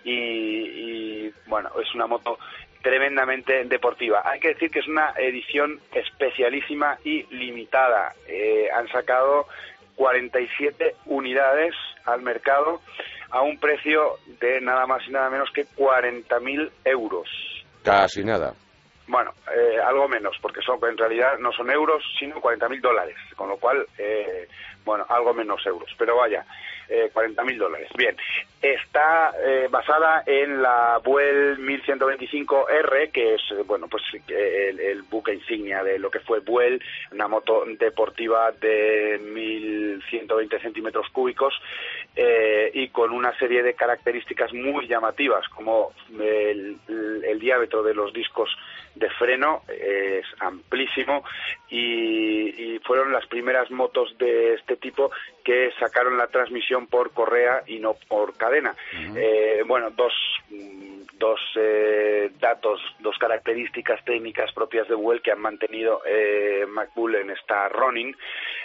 y, 0.04 0.12
y, 0.12 1.34
bueno, 1.48 1.70
es 1.82 1.94
una 1.94 2.08
moto 2.08 2.40
tremendamente 2.82 3.66
deportiva. 3.66 4.22
Hay 4.26 4.40
que 4.40 4.50
decir 4.50 4.70
que 4.70 4.80
es 4.80 4.88
una 4.88 5.14
edición 5.18 5.80
especialísima 5.94 6.98
y 7.04 7.24
limitada. 7.36 8.14
Eh, 8.28 8.68
han 8.74 8.88
sacado 8.90 9.48
47 9.96 10.96
unidades 11.06 11.74
al 12.06 12.22
mercado 12.22 12.82
a 13.32 13.42
un 13.42 13.60
precio 13.60 14.18
de 14.40 14.62
nada 14.62 14.86
más 14.86 15.02
y 15.08 15.12
nada 15.12 15.30
menos 15.30 15.50
que 15.52 15.66
40.000 15.66 16.72
euros. 16.86 17.28
Casi 17.84 18.24
nada. 18.24 18.54
Bueno, 19.08 19.34
eh, 19.56 19.78
algo 19.86 20.08
menos, 20.08 20.36
porque 20.42 20.62
son 20.62 20.80
en 20.90 20.98
realidad 20.98 21.38
no 21.40 21.52
son 21.52 21.70
euros, 21.70 22.04
sino 22.18 22.42
40.000 22.42 22.82
dólares, 22.82 23.16
con 23.36 23.50
lo 23.50 23.58
cual, 23.58 23.86
eh, 24.00 24.48
bueno, 24.84 25.06
algo 25.10 25.34
menos 25.34 25.64
euros, 25.66 25.94
pero 25.98 26.16
vaya, 26.18 26.44
eh, 26.90 27.10
40.000 27.14 27.58
dólares. 27.58 27.88
Bien, 27.96 28.16
está 28.62 29.32
eh, 29.44 29.68
basada 29.70 30.24
en 30.26 30.60
la 30.62 31.00
Buell 31.04 31.58
1125R, 31.60 33.12
que 33.12 33.36
es, 33.36 33.42
bueno, 33.68 33.88
pues 33.88 34.04
el, 34.28 34.80
el 34.80 35.02
buque 35.04 35.34
insignia 35.36 35.84
de 35.84 36.00
lo 36.00 36.10
que 36.10 36.20
fue 36.22 36.40
Buell, 36.40 36.82
una 37.12 37.28
moto 37.28 37.64
deportiva 37.78 38.52
de 38.54 39.20
1.120 39.22 40.62
centímetros 40.62 41.10
cúbicos 41.10 41.54
eh, 42.16 42.72
y 42.74 42.90
con 42.90 43.12
una 43.12 43.38
serie 43.38 43.62
de 43.64 43.74
características 43.76 44.52
muy 44.54 44.88
llamativas, 44.88 45.48
como 45.50 45.92
el- 46.20 46.78
el 47.24 47.40
diámetro 47.40 47.84
de 47.84 47.94
los 47.94 48.14
discos 48.14 48.50
de 48.96 49.10
freno 49.12 49.64
es 49.68 50.26
amplísimo 50.40 51.24
y, 51.70 52.76
y 52.76 52.80
fueron 52.80 53.12
las 53.12 53.26
primeras 53.28 53.70
motos 53.72 54.18
de 54.18 54.54
este 54.54 54.78
tipo 54.78 55.12
que 55.44 55.72
sacaron 55.80 56.18
la 56.18 56.28
transmisión 56.28 56.88
por 56.88 57.12
correa 57.12 57.64
y 57.68 57.80
no 57.80 57.96
por 58.08 58.36
cadena. 58.38 58.76
Eh, 59.16 59.64
bueno, 59.66 59.92
dos, 59.92 60.14
mm, 60.50 61.02
dos 61.18 61.40
eh, 61.56 62.32
datos, 62.40 62.82
dos 63.00 63.18
características 63.18 64.04
técnicas 64.06 64.52
propias 64.54 64.88
de 64.88 64.96
Well 64.96 65.22
que 65.22 65.32
han 65.32 65.42
mantenido 65.42 66.02
eh, 66.06 66.66
McBull 66.68 67.16
en 67.16 67.32
esta 67.32 67.70
running 67.70 68.16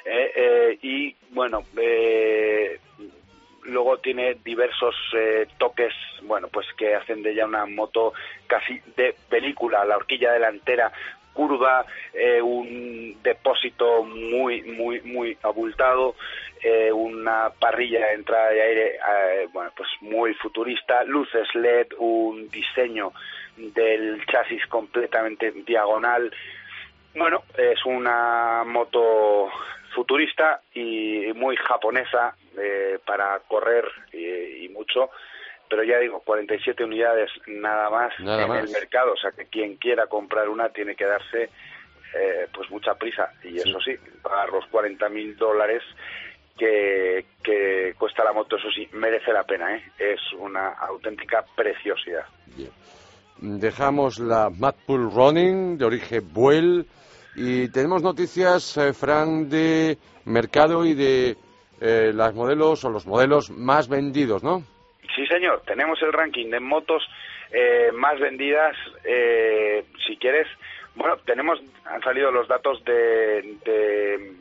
eh, 0.05 0.33
eh, 0.35 0.79
y 0.83 1.17
bueno, 1.31 1.65
eh, 1.77 2.79
luego 3.65 3.99
tiene 3.99 4.35
diversos 4.45 4.95
eh, 5.17 5.47
toques, 5.59 5.93
bueno, 6.23 6.49
pues 6.49 6.67
que 6.77 6.95
hacen 6.95 7.23
de 7.23 7.33
ella 7.33 7.47
una 7.47 7.67
moto 7.67 8.13
casi 8.47 8.81
de 8.97 9.15
película, 9.29 9.85
la 9.85 9.97
horquilla 9.97 10.33
delantera 10.33 10.93
curva, 11.33 11.87
eh, 12.13 12.43
un 12.43 13.17
depósito 13.23 14.03
muy, 14.05 14.63
muy, 14.63 15.01
muy 15.03 15.37
abultado, 15.43 16.15
eh, 16.63 16.93
una 16.93 17.51
parrilla 17.59 18.09
de 18.09 18.15
entrada 18.15 18.51
de 18.51 18.63
aire, 18.63 18.97
eh, 18.97 19.49
bueno, 19.53 19.71
pues 19.77 19.89
muy 20.01 20.35
futurista, 20.35 21.05
luces 21.05 21.49
LED, 21.55 21.89
un 21.99 22.49
diseño 22.49 23.13
del 23.57 24.25
chasis 24.27 24.67
completamente 24.67 25.53
diagonal, 25.53 26.31
bueno, 27.15 27.43
es 27.57 27.85
una 27.85 28.63
moto 28.65 29.49
futurista 29.95 30.61
y 30.75 31.33
muy 31.35 31.57
japonesa 31.57 32.35
eh, 32.59 32.99
para 33.07 33.39
correr 33.41 33.85
y, 34.13 34.65
y 34.65 34.69
mucho. 34.71 35.11
pero 35.69 35.85
ya 35.85 35.99
digo, 35.99 36.21
47 36.21 36.83
unidades 36.85 37.31
nada 37.47 37.89
más 37.91 38.13
Nada 38.21 38.43
en 38.43 38.49
más. 38.49 38.65
el 38.65 38.71
mercado, 38.71 39.13
o 39.13 39.17
sea 39.17 39.31
que 39.33 39.47
quien 39.47 39.77
quiera 39.77 40.07
comprar 40.09 40.49
una 40.49 40.69
tiene 40.71 40.97
que 40.97 41.05
darse 41.07 41.51
eh, 42.15 42.49
pues 42.53 42.69
mucha 42.71 42.95
prisa 42.95 43.33
y 43.45 43.59
eso 43.59 43.79
sí, 43.81 43.93
pagar 44.23 44.49
los 44.51 44.65
40.000 44.73 45.37
dólares 45.37 45.83
que, 46.59 47.25
que 47.43 47.95
cuesta 47.99 48.25
la 48.25 48.33
moto, 48.33 48.57
eso 48.57 48.69
sí, 48.75 48.89
merece 48.93 49.33
la 49.33 49.45
pena, 49.45 49.77
¿eh? 49.77 49.83
es 49.99 50.21
una 50.39 50.71
auténtica 50.73 51.45
preciosidad. 51.57 52.25
Bien. 52.57 52.71
Dejamos 53.43 54.19
la 54.19 54.51
Madpool 54.51 55.11
Running 55.11 55.79
de 55.79 55.85
origen 55.87 56.29
Buell 56.33 56.85
y 57.37 57.69
tenemos 57.69 58.03
noticias, 58.03 58.77
eh, 58.77 58.93
Fran, 58.93 59.49
de 59.49 59.97
mercado 60.27 60.85
y 60.85 60.93
de 60.95 61.37
eh, 61.81 62.13
las 62.15 62.35
modelos 62.35 62.85
o 62.85 62.91
los 62.91 63.07
modelos 63.07 63.51
más 63.51 63.89
vendidos, 63.89 64.43
¿no? 64.43 64.63
Sí, 65.15 65.27
señor, 65.27 65.63
tenemos 65.67 66.01
el 66.03 66.13
ranking 66.13 66.51
de 66.51 66.61
motos 66.61 67.03
eh, 67.53 67.91
más 67.93 68.19
vendidas, 68.21 68.77
eh, 69.05 69.85
si 70.07 70.17
quieres. 70.17 70.47
Bueno, 70.95 71.17
tenemos, 71.25 71.59
han 71.85 72.03
salido 72.03 72.31
los 72.31 72.47
datos 72.49 72.85
de, 72.85 73.57
de- 73.65 74.33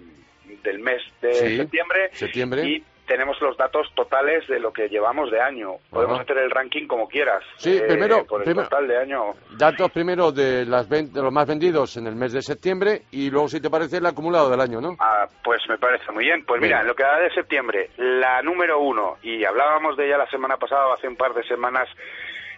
del 0.64 0.80
mes 0.80 1.02
de 1.22 1.34
Sí, 1.34 1.58
septiembre, 1.58 2.10
septiembre. 2.14 2.64
y 2.68 2.84
tenemos 3.10 3.42
los 3.42 3.58
datos 3.58 3.88
totales 3.96 4.48
de 4.48 4.60
lo 4.60 4.72
que 4.72 4.88
llevamos 4.88 5.32
de 5.32 5.42
año. 5.42 5.78
Podemos 5.90 6.14
Ajá. 6.14 6.24
hacer 6.24 6.38
el 6.38 6.52
ranking 6.52 6.86
como 6.88 7.08
quieras. 7.10 7.44
Sí, 7.58 7.76
eh, 7.76 7.82
primero- 7.88 8.24
Por 8.26 8.42
el 8.42 8.46
primero- 8.46 8.70
total 8.70 8.88
de 8.88 8.98
año. 8.98 9.34
Datos 9.58 9.92
primero 9.92 10.32
de, 10.32 10.64
las 10.66 10.88
ven- 10.88 11.12
de 11.12 11.22
los 11.24 11.34
más 11.34 11.48
vendidos 11.48 11.98
en 11.98 12.06
el 12.06 12.16
mes 12.16 12.34
de 12.34 12.44
septiembre 12.44 13.02
y 13.12 13.32
luego, 13.32 13.50
si 13.50 13.60
te 13.60 13.70
parece, 13.72 13.98
el 13.98 14.06
acumulado 14.06 14.48
del 14.52 14.62
año, 14.62 14.80
¿no? 14.80 14.96
Ah, 15.00 15.28
pues 15.44 15.60
me 15.68 15.80
parece 15.80 16.12
muy 16.12 16.26
bien. 16.26 16.46
Pues 16.46 16.62
Bien. 16.62 16.70
mira, 16.70 16.82
en 16.82 16.88
lo 16.88 16.96
que 16.96 17.04
va 17.04 17.20
de 17.20 17.32
septiembre, 17.34 17.90
la 17.98 18.42
número 18.44 18.80
uno, 18.80 19.18
y 19.24 19.44
hablábamos 19.44 19.98
de 19.98 20.06
ella 20.06 20.20
la 20.20 20.30
semana 20.30 20.58
pasada 20.58 20.88
o 20.88 20.94
hace 20.94 21.08
un 21.08 21.16
par 21.16 21.34
de 21.34 21.44
semanas, 21.44 21.90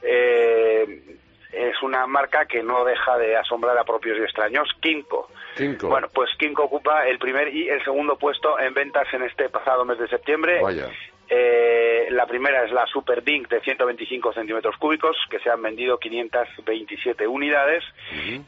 eh, 0.03 1.17
es 1.51 1.81
una 1.81 2.05
marca 2.07 2.45
que 2.45 2.63
no 2.63 2.85
deja 2.85 3.17
de 3.17 3.35
asombrar 3.35 3.77
a 3.77 3.83
propios 3.83 4.17
y 4.19 4.23
extraños, 4.23 4.69
Kinko. 4.79 5.29
Cinco. 5.55 5.89
Bueno, 5.89 6.07
pues 6.13 6.29
Kinko 6.37 6.63
ocupa 6.63 7.07
el 7.07 7.19
primer 7.19 7.53
y 7.53 7.67
el 7.69 7.83
segundo 7.83 8.17
puesto 8.17 8.59
en 8.59 8.73
ventas 8.73 9.07
en 9.13 9.23
este 9.23 9.49
pasado 9.49 9.85
mes 9.85 9.99
de 9.99 10.07
septiembre. 10.07 10.61
Vaya. 10.61 10.89
Eh, 11.33 12.07
la 12.09 12.25
primera 12.25 12.65
es 12.65 12.71
la 12.73 12.85
Super 12.87 13.23
Dink 13.23 13.47
de 13.47 13.61
125 13.61 14.33
centímetros 14.33 14.75
cúbicos, 14.75 15.15
que 15.29 15.39
se 15.39 15.49
han 15.49 15.61
vendido 15.61 15.97
527 15.97 17.25
unidades. 17.25 17.85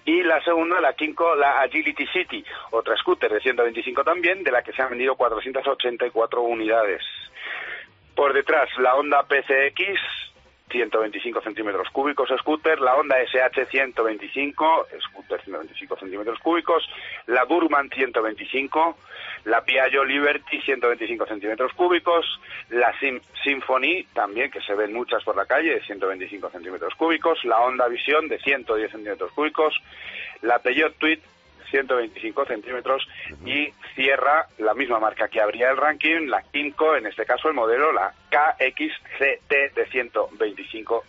Y 0.03 0.21
la 0.23 0.43
segunda, 0.43 0.81
la 0.81 0.91
Kinko, 0.91 1.33
la 1.35 1.61
Agility 1.61 2.05
City, 2.07 2.43
otra 2.71 2.97
scooter 2.97 3.31
de 3.31 3.39
125 3.39 4.03
también, 4.03 4.43
de 4.43 4.51
la 4.51 4.63
que 4.63 4.73
se 4.73 4.81
han 4.81 4.89
vendido 4.89 5.15
484 5.15 6.41
unidades. 6.41 7.01
Por 8.15 8.33
detrás, 8.33 8.67
la 8.77 8.95
Honda 8.95 9.23
PCX, 9.23 10.01
125 10.69 11.41
centímetros 11.41 11.89
cúbicos 11.89 12.30
scooter, 12.39 12.80
la 12.82 12.95
Honda 12.95 13.17
SH 13.21 13.65
125, 13.69 14.88
scooter 15.02 15.41
125 15.43 15.97
centímetros 15.97 16.39
cúbicos, 16.39 16.89
la 17.28 17.43
Burman 17.43 17.89
125, 17.89 18.97
la 19.45 19.62
Piaggio 19.63 20.04
Liberty 20.04 20.62
125 20.62 21.26
centímetros 21.28 21.73
cúbicos, 21.73 22.26
la 22.69 22.91
Sim- 22.99 23.21
Symphony 23.43 24.06
también, 24.13 24.49
que 24.49 24.62
se 24.62 24.73
ven 24.73 24.93
muchas 24.93 25.23
por 25.23 25.36
la 25.36 25.45
calle, 25.45 25.76
de 25.76 25.82
125 25.82 26.49
centímetros 26.49 26.95
cúbicos, 26.95 27.43
la 27.45 27.58
Honda 27.58 27.88
Vision 27.88 28.28
de 28.28 28.39
110 28.39 28.91
centímetros 28.91 29.32
cúbicos, 29.34 29.76
la 30.41 30.60
Peugeot 30.60 30.95
Tweed 30.97 31.19
125 31.77 32.45
centímetros 32.45 33.01
y 33.45 33.73
cierra 33.95 34.45
la 34.59 34.75
misma 34.75 34.99
marca 34.99 35.27
que 35.27 35.41
abría 35.41 35.71
el 35.71 35.77
ranking, 35.77 36.27
la 36.27 36.43
Kinko, 36.43 36.95
en 36.97 37.07
este 37.07 37.25
caso 37.25 37.47
el 37.49 37.55
modelo, 37.55 37.91
la 37.91 38.13
KXCT 38.29 39.51
de 39.75 39.86
125 39.91 41.03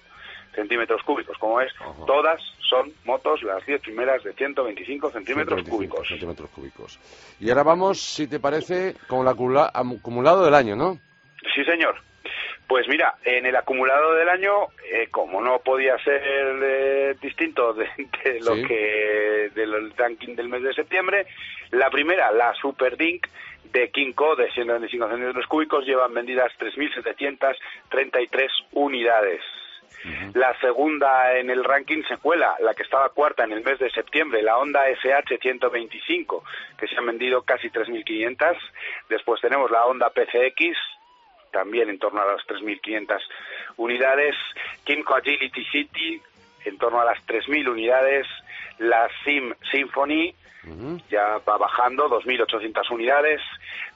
centímetros 0.55 1.03
cúbicos. 1.03 1.37
Como 1.37 1.61
es, 1.61 1.71
Ajá. 1.79 1.93
todas 2.07 2.41
son 2.67 2.93
motos, 3.05 3.43
las 3.43 3.65
10 3.67 3.83
primeras 3.83 4.23
de 4.25 4.33
125 4.33 5.11
centímetros 5.11 5.61
125 5.65 5.77
cúbicos. 5.77 6.09
centímetros 6.09 6.51
cúbicos. 6.51 6.99
Y 7.41 7.51
ahora 7.51 7.63
vamos, 7.63 8.01
si 8.01 8.27
te 8.27 8.41
parece, 8.41 8.95
con 9.07 9.21
el 9.21 9.29
acumula- 9.29 9.71
acumulado 9.75 10.45
del 10.47 10.55
año, 10.55 10.77
¿no? 10.77 10.99
Sí, 11.55 11.63
señor. 11.65 11.97
Pues 12.67 12.89
mira, 12.89 13.15
en 13.25 13.45
el 13.45 13.55
acumulado 13.57 14.15
del 14.15 14.29
año, 14.29 14.69
eh, 14.91 15.09
como 15.11 15.41
no 15.43 15.59
podía 15.59 15.99
ser 15.99 16.23
eh, 16.25 17.15
distinto 17.21 17.75
de, 17.75 17.89
de 18.25 18.41
lo 18.41 18.55
Sí. 18.57 18.65
que 18.67 19.51
del 19.55 19.93
ranking 19.97 20.35
del 20.35 20.49
mes 20.49 20.63
de 20.63 20.73
septiembre, 20.73 21.27
la 21.73 21.91
primera, 21.91 22.33
la 22.33 22.55
Super 22.55 22.97
Dink 22.97 23.27
de 23.65 23.91
Kinko 23.91 24.37
de 24.37 24.51
125 24.53 25.09
centímetros 25.09 25.47
cúbicos, 25.47 25.85
llevan 25.85 26.15
vendidas 26.15 26.53
3.733 26.59 28.49
unidades. 28.73 29.43
La 30.35 30.55
segunda 30.61 31.35
en 31.39 31.49
el 31.49 31.65
ranking 31.65 32.03
se 32.07 32.19
cuela, 32.19 32.57
la 32.61 32.75
que 32.75 32.83
estaba 32.83 33.09
cuarta 33.09 33.45
en 33.45 33.53
el 33.53 33.65
mes 33.65 33.79
de 33.79 33.91
septiembre, 33.91 34.43
la 34.43 34.59
Honda 34.59 34.87
SH 34.91 35.39
125, 35.39 36.45
que 36.77 36.87
se 36.87 36.97
han 36.97 37.07
vendido 37.07 37.41
casi 37.43 37.71
3.500. 37.71 38.55
Después 39.09 39.41
tenemos 39.41 39.71
la 39.71 39.87
Honda 39.87 40.11
PCX, 40.11 40.77
también 41.55 41.89
en 41.89 41.99
torno 41.99 42.21
a 42.21 42.27
las 42.27 42.45
3.500 42.47 43.21
unidades. 43.77 44.35
Kinko 44.85 45.15
Agility 45.15 45.65
City, 45.67 46.21
en 46.65 46.77
torno 46.79 47.01
a 47.01 47.05
las 47.05 47.25
3.000 47.27 47.71
unidades. 47.71 48.27
La 48.79 49.09
Sim 49.25 49.55
Symphony, 49.71 50.35
ya 51.09 51.39
va 51.49 51.57
bajando, 51.57 52.09
2.800 52.09 52.91
unidades. 52.91 53.41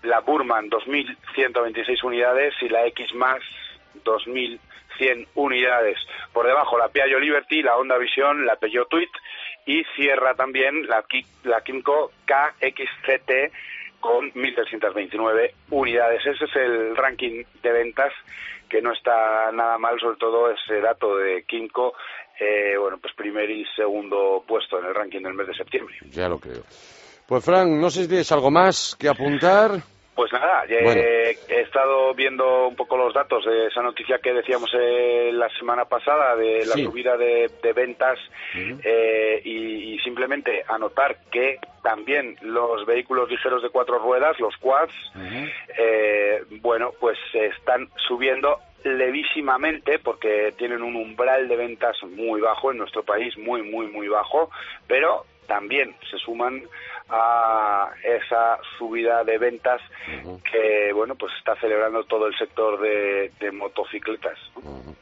La 0.03 0.21
Burman, 0.21 0.71
2.126 0.71 2.05
unidades. 2.05 2.55
Y 2.62 2.68
la 2.68 2.87
X 2.87 3.12
más, 3.14 3.40
2.100 4.05 5.27
unidades. 5.35 5.99
Por 6.33 6.47
debajo, 6.47 6.79
la 6.79 6.88
Piaggio 6.88 7.18
Liberty, 7.18 7.62
la 7.62 7.77
Honda 7.77 7.99
Vision, 7.99 8.47
la 8.47 8.55
Peugeot 8.55 8.88
Tweed. 8.88 9.09
Y 9.66 9.85
cierra 9.97 10.35
también 10.35 10.87
la, 10.87 11.05
la 11.42 11.61
Kimco 11.62 12.12
KXCT 12.25 13.53
con 14.00 14.32
1.329 14.32 15.52
unidades. 15.70 16.24
Ese 16.26 16.44
es 16.44 16.56
el 16.56 16.96
ranking 16.96 17.44
de 17.62 17.72
ventas 17.72 18.12
que 18.68 18.82
no 18.82 18.92
está 18.92 19.50
nada 19.52 19.78
mal, 19.78 19.98
sobre 19.98 20.18
todo 20.18 20.50
ese 20.50 20.80
dato 20.80 21.16
de 21.16 21.44
Kimco, 21.44 21.94
eh, 22.38 22.76
bueno, 22.78 22.98
pues 22.98 23.14
primer 23.14 23.50
y 23.50 23.64
segundo 23.74 24.44
puesto 24.46 24.78
en 24.78 24.87
el 24.87 24.94
ranking 24.94 25.22
del 25.22 25.34
mes 25.34 25.46
de 25.46 25.54
septiembre. 25.54 25.96
Ya 26.11 26.28
lo 26.28 26.38
creo. 26.38 26.62
Pues, 27.26 27.44
Fran, 27.44 27.80
no 27.80 27.90
sé 27.90 28.02
si 28.02 28.08
tienes 28.08 28.30
algo 28.32 28.50
más 28.50 28.96
que 28.98 29.08
apuntar. 29.08 29.82
Pues 30.18 30.33
nada, 30.33 30.64
eh, 30.68 31.38
he 31.48 31.61
estado 31.61 32.12
viendo 32.12 32.66
un 32.66 32.74
poco 32.74 32.96
los 32.96 33.14
datos 33.14 33.44
de 33.44 33.68
esa 33.68 33.83
noticia 33.83 34.18
que 34.18 34.33
decíamos 34.33 34.68
eh, 34.76 35.31
la 35.33 35.48
semana 35.50 35.85
pasada 35.85 36.35
de 36.35 36.66
la 36.66 36.74
Sí. 36.74 36.83
subida 36.87 37.16
de, 37.16 37.48
de 37.62 37.72
ventas 37.72 38.18
eh, 38.83 39.40
y, 39.44 39.94
y 39.94 39.98
simplemente 40.00 40.64
anotar 40.66 41.18
que 41.31 41.61
también 41.85 42.37
los 42.40 42.85
vehículos 42.85 43.31
ligeros 43.31 43.62
de 43.62 43.70
cuatro 43.70 44.00
ruedas, 44.00 44.40
los 44.40 44.57
quads, 44.57 44.92
eh, 45.78 46.42
bueno, 46.62 46.90
pues 46.98 47.16
se 47.31 47.46
están 47.46 47.88
subiendo 48.09 48.59
levísimamente 48.83 50.00
porque 50.00 50.52
tienen 50.59 50.83
un 50.83 50.96
umbral 50.96 51.46
de 51.46 51.54
ventas 51.54 51.96
muy 52.02 52.40
bajo 52.40 52.72
en 52.72 52.78
nuestro 52.78 53.04
país, 53.04 53.38
muy, 53.38 53.62
muy, 53.62 53.87
muy 53.87 54.09
bajo, 54.09 54.50
pero 54.88 55.26
también 55.46 55.94
se 56.11 56.18
suman 56.18 56.64
a 57.09 57.90
esa 58.03 58.59
subida 58.79 59.25
de 59.25 59.38
ventas 59.38 59.81
Ujú. 60.23 60.40
que, 60.42 60.92
bueno, 60.92 61.14
pues 61.14 61.33
está 61.38 61.55
celebrando 61.61 62.05
todo 62.05 62.27
el 62.27 62.37
sector 62.37 62.81
de, 62.81 63.31
de 63.40 63.51
motocicletas. 63.53 64.38
Ujú. 64.57 64.94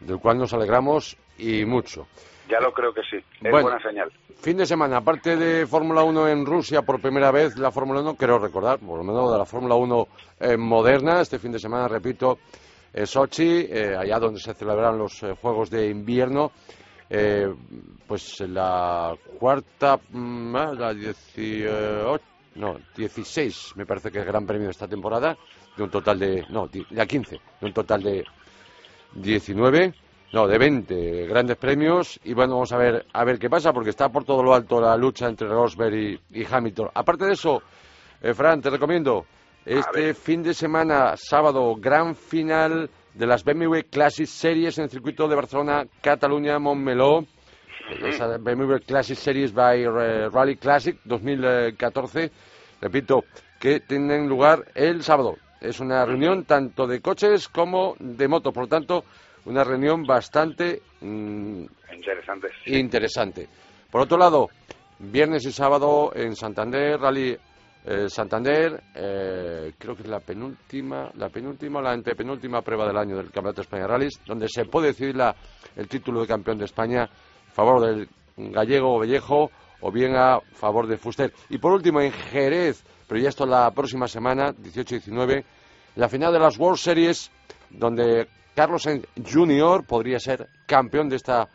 Del 0.00 0.18
cual 0.18 0.38
nos 0.38 0.52
alegramos 0.52 1.16
y 1.38 1.64
mucho. 1.64 2.06
Ya 2.48 2.60
lo 2.60 2.72
creo 2.72 2.92
que 2.92 3.02
sí, 3.02 3.16
es 3.16 3.50
Bueno. 3.50 3.62
buena 3.68 3.80
señal. 3.82 4.10
Fin 4.40 4.56
de 4.56 4.66
semana, 4.66 4.96
aparte 4.98 5.36
de 5.36 5.66
Fórmula 5.66 6.02
1 6.02 6.28
en 6.28 6.44
Rusia 6.44 6.82
por 6.82 7.00
primera 7.00 7.30
vez, 7.30 7.56
la 7.56 7.70
Fórmula 7.70 8.00
1, 8.00 8.16
quiero 8.16 8.38
recordar, 8.40 8.80
por 8.80 8.98
lo 8.98 9.04
menos 9.04 9.30
de 9.30 9.38
la 9.38 9.44
Fórmula 9.44 9.76
1 9.76 10.06
eh, 10.40 10.56
moderna, 10.56 11.20
este 11.20 11.38
fin 11.38 11.52
de 11.52 11.60
semana, 11.60 11.86
repito, 11.86 12.38
eh, 12.92 13.06
Sochi, 13.06 13.68
eh, 13.70 13.94
allá 13.96 14.18
donde 14.18 14.40
se 14.40 14.52
celebran 14.54 14.98
los 14.98 15.22
eh, 15.22 15.34
Juegos 15.40 15.70
de 15.70 15.86
Invierno, 15.88 16.50
eh, 17.14 17.54
pues 18.06 18.40
la 18.40 19.14
cuarta, 19.38 20.00
mm, 20.12 20.56
ah, 20.56 20.72
la 20.72 20.94
18, 20.94 22.20
no, 22.54 22.78
16, 22.96 23.74
me 23.76 23.84
parece 23.84 24.10
que 24.10 24.18
es 24.18 24.24
el 24.24 24.32
gran 24.32 24.46
premio 24.46 24.64
de 24.64 24.70
esta 24.70 24.88
temporada, 24.88 25.36
de 25.76 25.82
un 25.82 25.90
total 25.90 26.18
de, 26.18 26.46
no, 26.48 26.70
la 26.88 27.04
15, 27.04 27.38
de 27.60 27.66
un 27.66 27.72
total 27.74 28.02
de 28.02 28.24
19, 29.12 29.94
no, 30.32 30.48
de 30.48 30.56
20 30.56 31.26
grandes 31.26 31.58
premios 31.58 32.18
y 32.24 32.32
bueno, 32.32 32.54
vamos 32.54 32.72
a 32.72 32.78
ver 32.78 33.04
a 33.12 33.24
ver 33.24 33.38
qué 33.38 33.50
pasa 33.50 33.74
porque 33.74 33.90
está 33.90 34.08
por 34.08 34.24
todo 34.24 34.42
lo 34.42 34.54
alto 34.54 34.80
la 34.80 34.96
lucha 34.96 35.28
entre 35.28 35.48
Rosberg 35.48 35.94
y, 35.94 36.20
y 36.30 36.46
Hamilton. 36.50 36.88
Aparte 36.94 37.26
de 37.26 37.32
eso, 37.32 37.62
eh, 38.22 38.32
Fran, 38.32 38.62
te 38.62 38.70
recomiendo 38.70 39.26
este 39.66 40.14
fin 40.14 40.42
de 40.42 40.54
semana, 40.54 41.14
sábado, 41.18 41.76
gran 41.76 42.16
final 42.16 42.88
de 43.14 43.26
las 43.26 43.44
BMW 43.44 43.80
Classic 43.90 44.26
Series 44.26 44.78
en 44.78 44.84
el 44.84 44.90
circuito 44.90 45.28
de 45.28 45.36
Barcelona, 45.36 45.86
Cataluña, 46.00 46.58
Montmeló. 46.58 47.24
Esa 48.04 48.38
BMW 48.38 48.76
Classic 48.86 49.16
Series 49.16 49.52
by 49.52 49.82
eh, 49.82 50.28
Rally 50.30 50.56
Classic 50.56 50.96
2014, 51.04 52.30
repito, 52.80 53.24
que 53.58 53.80
tienen 53.80 54.28
lugar 54.28 54.64
el 54.74 55.02
sábado. 55.02 55.36
Es 55.60 55.78
una 55.80 56.04
reunión 56.06 56.44
tanto 56.44 56.86
de 56.86 57.00
coches 57.00 57.48
como 57.48 57.94
de 57.98 58.28
motos, 58.28 58.54
por 58.54 58.64
lo 58.64 58.68
tanto, 58.68 59.04
una 59.44 59.62
reunión 59.64 60.04
bastante 60.04 60.80
mm, 61.00 61.64
Interesante. 61.92 62.48
interesante. 62.66 63.48
Por 63.90 64.00
otro 64.00 64.16
lado, 64.16 64.48
viernes 64.98 65.44
y 65.44 65.52
sábado 65.52 66.12
en 66.14 66.34
Santander, 66.34 66.98
Rally 66.98 67.36
eh, 67.84 68.08
Santander, 68.08 68.82
eh, 68.94 69.72
creo 69.78 69.96
que 69.96 70.02
es 70.02 70.08
la 70.08 70.20
penúltima, 70.20 71.10
la 71.16 71.28
penúltima 71.28 71.80
o 71.80 71.82
la 71.82 71.92
antepenúltima 71.92 72.62
prueba 72.62 72.86
del 72.86 72.96
año 72.96 73.16
del 73.16 73.26
Campeonato 73.30 73.56
de 73.56 73.62
España 73.62 73.86
Rallys, 73.86 74.20
donde 74.26 74.48
se 74.48 74.64
puede 74.66 74.88
decidir 74.88 75.16
la- 75.16 75.34
el 75.76 75.88
título 75.88 76.20
de 76.20 76.26
campeón 76.28 76.58
de 76.58 76.66
España 76.66 77.02
a 77.04 77.50
favor 77.52 77.80
del 77.84 78.08
gallego 78.36 78.94
o 78.94 78.98
Bellejo 79.00 79.50
o 79.80 79.90
bien 79.90 80.14
a 80.16 80.38
favor 80.52 80.86
de 80.86 80.96
Fuster. 80.96 81.32
Y 81.50 81.58
por 81.58 81.72
último, 81.72 82.00
en 82.00 82.12
Jerez, 82.12 82.84
pero 83.08 83.20
ya 83.20 83.28
esto 83.30 83.44
la 83.46 83.70
próxima 83.72 84.06
semana, 84.06 84.52
18 84.56 84.94
y 84.94 84.98
19, 84.98 85.44
la 85.96 86.08
final 86.08 86.32
de 86.32 86.38
las 86.38 86.56
World 86.58 86.78
Series, 86.78 87.30
donde 87.70 88.28
Carlos 88.54 88.82
Sainz 88.84 89.06
Jr. 89.28 89.84
podría 89.84 90.20
ser 90.20 90.46
campeón 90.66 91.08
de 91.08 91.16
esta 91.16 91.48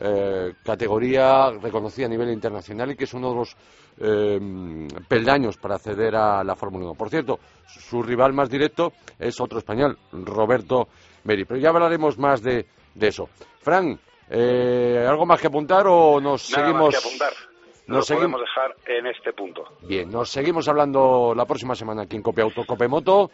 eh, 0.00 0.54
categoría 0.64 1.50
reconocida 1.60 2.06
a 2.06 2.08
nivel 2.08 2.30
internacional 2.30 2.90
y 2.90 2.96
que 2.96 3.04
es 3.04 3.12
uno 3.14 3.30
de 3.30 3.36
los 3.36 3.56
eh, 3.98 4.88
peldaños 5.08 5.56
para 5.56 5.76
acceder 5.76 6.14
a 6.16 6.42
la 6.44 6.56
Fórmula 6.56 6.86
1. 6.86 6.94
Por 6.94 7.08
cierto, 7.10 7.38
su 7.66 8.02
rival 8.02 8.32
más 8.32 8.48
directo 8.50 8.92
es 9.18 9.40
otro 9.40 9.58
español, 9.58 9.98
Roberto 10.12 10.88
Meri. 11.24 11.44
Pero 11.44 11.60
ya 11.60 11.70
hablaremos 11.70 12.18
más 12.18 12.42
de, 12.42 12.66
de 12.94 13.08
eso. 13.08 13.28
Fran, 13.60 13.98
eh, 14.30 15.04
¿algo 15.08 15.26
más 15.26 15.40
que 15.40 15.46
apuntar 15.48 15.86
o 15.86 16.20
nos 16.20 16.50
Nada 16.50 16.64
seguimos? 16.66 16.92
más 16.94 17.02
que 17.02 17.08
apuntar. 17.08 17.32
nos 17.86 17.96
Lo 17.98 18.02
seguimos- 18.02 18.40
podemos 18.40 18.40
dejar 18.40 18.96
en 18.98 19.06
este 19.06 19.32
punto. 19.32 19.64
Bien, 19.82 20.10
nos 20.10 20.30
seguimos 20.30 20.66
hablando 20.68 21.32
la 21.36 21.44
próxima 21.46 21.74
semana 21.74 22.02
aquí 22.02 22.16
en 22.16 22.22
Copia 22.22 22.44
Auto, 22.44 22.64
Cope 22.64 22.88
Moto. 22.88 23.30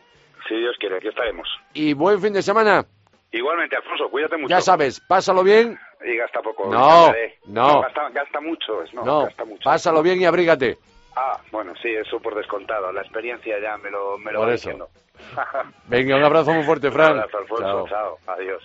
Si 0.49 0.55
Dios 0.57 0.77
quiere, 0.79 0.97
aquí 0.97 1.09
estaremos. 1.09 1.49
Y 1.75 1.92
buen 1.94 2.21
fin 2.21 2.33
de 2.33 2.42
semana. 2.42 2.85
Igualmente, 3.31 3.77
Alfonso, 3.77 4.09
cuídate 4.11 4.37
mucho. 4.38 4.49
Ya 4.49 4.61
sabes, 4.62 5.01
pásalo 5.01 5.42
bien. 5.44 5.79
Y 6.04 6.16
gasta 6.16 6.40
poco. 6.42 6.66
No, 6.70 7.12
no. 7.46 7.80
gasta, 7.82 8.08
gasta 8.11 8.40
mucho. 8.40 8.84
No, 8.92 9.04
No, 9.04 9.24
gasta 9.24 9.44
mucho. 9.44 9.64
pásalo 9.64 10.02
bien 10.02 10.20
y 10.20 10.24
abrígate. 10.26 10.78
Ah, 11.16 11.40
bueno, 11.50 11.72
sí, 11.82 11.88
eso 11.90 12.20
por 12.20 12.34
descontado. 12.37 12.92
La 12.92 13.00
experiencia 13.02 13.58
ya 13.61 13.76
me 13.78 13.90
lo, 13.90 14.16
me 14.18 14.30
lo 14.32 14.38
Por 14.40 14.48
va 14.50 14.54
eso. 14.54 14.68
diciendo. 14.70 14.88
Venga, 15.88 16.16
un 16.16 16.22
abrazo 16.22 16.52
muy 16.52 16.62
fuerte, 16.64 16.90
Fran. 16.92 17.12
Un 17.14 17.18
abrazo, 17.18 17.38
Alfonso. 17.38 17.64
Chao. 17.64 17.88
Chao. 17.88 18.18
Adiós. 18.34 18.62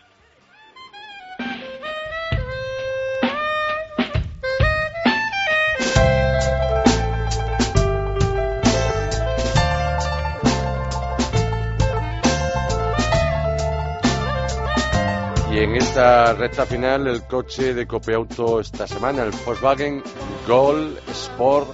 Esta 15.93 16.33
recta 16.33 16.65
final, 16.65 17.05
el 17.05 17.21
coche 17.27 17.75
de 17.75 17.85
Copeauto 17.85 18.59
esta 18.59 18.87
semana, 18.87 19.21
el 19.21 19.31
Volkswagen 19.45 20.01
Gol 20.47 20.97
Sport 21.09 21.69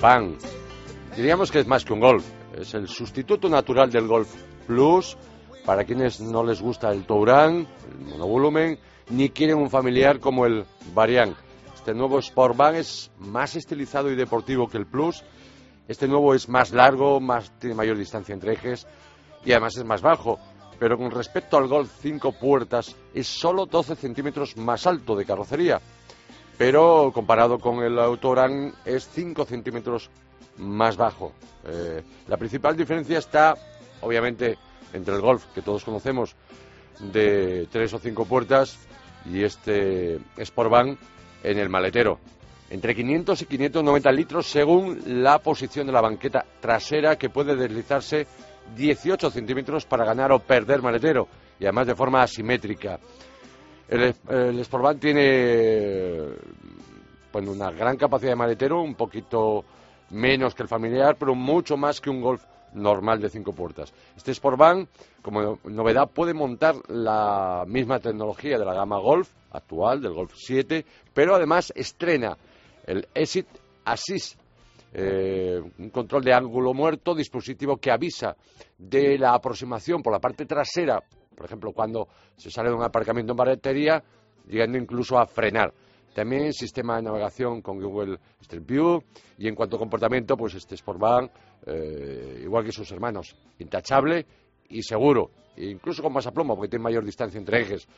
Van. 0.00 0.36
Diríamos 1.14 1.52
que 1.52 1.60
es 1.60 1.66
más 1.68 1.84
que 1.84 1.92
un 1.92 2.00
Golf, 2.00 2.24
es 2.58 2.74
el 2.74 2.88
sustituto 2.88 3.48
natural 3.48 3.92
del 3.92 4.08
Golf 4.08 4.34
Plus 4.66 5.16
para 5.64 5.84
quienes 5.84 6.20
no 6.20 6.42
les 6.42 6.60
gusta 6.60 6.90
el 6.90 7.06
Touran, 7.06 7.68
el 7.92 8.06
monovolumen, 8.06 8.76
ni 9.10 9.30
quieren 9.30 9.58
un 9.58 9.70
familiar 9.70 10.18
como 10.18 10.46
el 10.46 10.64
Variant. 10.92 11.36
Este 11.76 11.94
nuevo 11.94 12.18
Sport 12.18 12.56
Van 12.56 12.74
es 12.74 13.12
más 13.20 13.54
estilizado 13.54 14.10
y 14.10 14.16
deportivo 14.16 14.66
que 14.66 14.78
el 14.78 14.86
Plus. 14.86 15.22
Este 15.86 16.08
nuevo 16.08 16.34
es 16.34 16.48
más 16.48 16.72
largo, 16.72 17.20
más, 17.20 17.56
tiene 17.60 17.76
mayor 17.76 17.98
distancia 17.98 18.32
entre 18.32 18.54
ejes 18.54 18.84
y 19.44 19.52
además 19.52 19.76
es 19.76 19.84
más 19.84 20.02
bajo. 20.02 20.40
Pero 20.84 20.98
con 20.98 21.10
respecto 21.10 21.56
al 21.56 21.66
Golf 21.66 21.90
5 22.02 22.32
puertas, 22.32 22.94
es 23.14 23.26
solo 23.26 23.64
12 23.64 23.96
centímetros 23.96 24.58
más 24.58 24.86
alto 24.86 25.16
de 25.16 25.24
carrocería. 25.24 25.80
Pero 26.58 27.10
comparado 27.14 27.58
con 27.58 27.82
el 27.82 27.98
Autoran, 27.98 28.70
es 28.84 29.08
5 29.14 29.46
centímetros 29.46 30.10
más 30.58 30.98
bajo. 30.98 31.32
Eh, 31.64 32.02
la 32.28 32.36
principal 32.36 32.76
diferencia 32.76 33.16
está, 33.16 33.54
obviamente, 34.02 34.58
entre 34.92 35.14
el 35.14 35.22
Golf, 35.22 35.46
que 35.54 35.62
todos 35.62 35.82
conocemos, 35.82 36.36
de 37.00 37.66
3 37.72 37.94
o 37.94 37.98
5 37.98 38.26
puertas, 38.26 38.78
y 39.24 39.42
este 39.42 40.20
Sportvan 40.38 40.98
en 41.42 41.58
el 41.60 41.70
maletero. 41.70 42.18
Entre 42.68 42.94
500 42.94 43.40
y 43.40 43.46
590 43.46 44.12
litros 44.12 44.50
según 44.50 45.00
la 45.06 45.38
posición 45.38 45.86
de 45.86 45.94
la 45.94 46.02
banqueta 46.02 46.44
trasera 46.60 47.16
que 47.16 47.30
puede 47.30 47.56
deslizarse 47.56 48.26
18 48.76 49.30
centímetros 49.30 49.84
para 49.84 50.04
ganar 50.04 50.32
o 50.32 50.38
perder 50.38 50.82
maletero 50.82 51.28
y 51.58 51.64
además 51.64 51.86
de 51.86 51.94
forma 51.94 52.22
asimétrica. 52.22 52.98
El, 53.88 54.14
el 54.28 54.64
Sportvan 54.64 54.98
tiene 54.98 56.20
bueno, 57.32 57.52
una 57.52 57.70
gran 57.70 57.96
capacidad 57.96 58.30
de 58.30 58.36
maletero, 58.36 58.80
un 58.80 58.94
poquito 58.94 59.64
menos 60.10 60.54
que 60.54 60.62
el 60.62 60.68
familiar, 60.68 61.16
pero 61.18 61.34
mucho 61.34 61.76
más 61.76 62.00
que 62.00 62.10
un 62.10 62.20
Golf 62.20 62.44
normal 62.74 63.20
de 63.20 63.28
cinco 63.28 63.52
puertas. 63.52 63.92
Este 64.16 64.34
Sportvan, 64.34 64.88
como 65.22 65.58
novedad, 65.64 66.08
puede 66.10 66.34
montar 66.34 66.76
la 66.88 67.64
misma 67.66 67.98
tecnología 68.00 68.58
de 68.58 68.64
la 68.64 68.74
gama 68.74 68.98
Golf 68.98 69.30
actual, 69.52 70.02
del 70.02 70.12
Golf 70.12 70.32
7, 70.36 70.84
pero 71.12 71.34
además 71.34 71.72
estrena 71.74 72.36
el 72.86 73.06
Exit 73.14 73.46
Assist, 73.84 74.38
eh, 74.96 75.60
un 75.78 75.90
control 75.90 76.22
de 76.22 76.32
ángulo 76.32 76.72
muerto, 76.72 77.16
dispositivo 77.16 77.78
que 77.78 77.90
avisa 77.90 78.36
de 78.78 79.18
la 79.18 79.34
aproximación 79.34 80.02
por 80.02 80.12
la 80.12 80.20
parte 80.20 80.46
trasera, 80.46 81.02
por 81.34 81.46
ejemplo, 81.46 81.72
cuando 81.72 82.06
se 82.36 82.48
sale 82.48 82.68
de 82.68 82.76
un 82.76 82.82
aparcamiento 82.84 83.32
en 83.32 83.36
batería, 83.36 84.02
llegando 84.46 84.78
incluso 84.78 85.18
a 85.18 85.26
frenar. 85.26 85.74
También 86.14 86.52
sistema 86.52 86.96
de 86.96 87.02
navegación 87.02 87.60
con 87.60 87.80
Google 87.80 88.20
Street 88.40 88.62
View 88.64 89.02
y 89.36 89.48
en 89.48 89.56
cuanto 89.56 89.74
a 89.74 89.78
comportamiento, 89.80 90.36
pues 90.36 90.54
este 90.54 90.76
Sportvan, 90.76 91.28
eh, 91.66 92.42
igual 92.44 92.64
que 92.64 92.70
sus 92.70 92.90
hermanos, 92.92 93.34
intachable 93.58 94.24
y 94.68 94.80
seguro, 94.80 95.32
e 95.56 95.66
incluso 95.66 96.04
con 96.04 96.12
más 96.12 96.26
aplomo 96.28 96.54
porque 96.54 96.70
tiene 96.70 96.84
mayor 96.84 97.04
distancia 97.04 97.36
entre 97.36 97.62
ejes. 97.62 97.88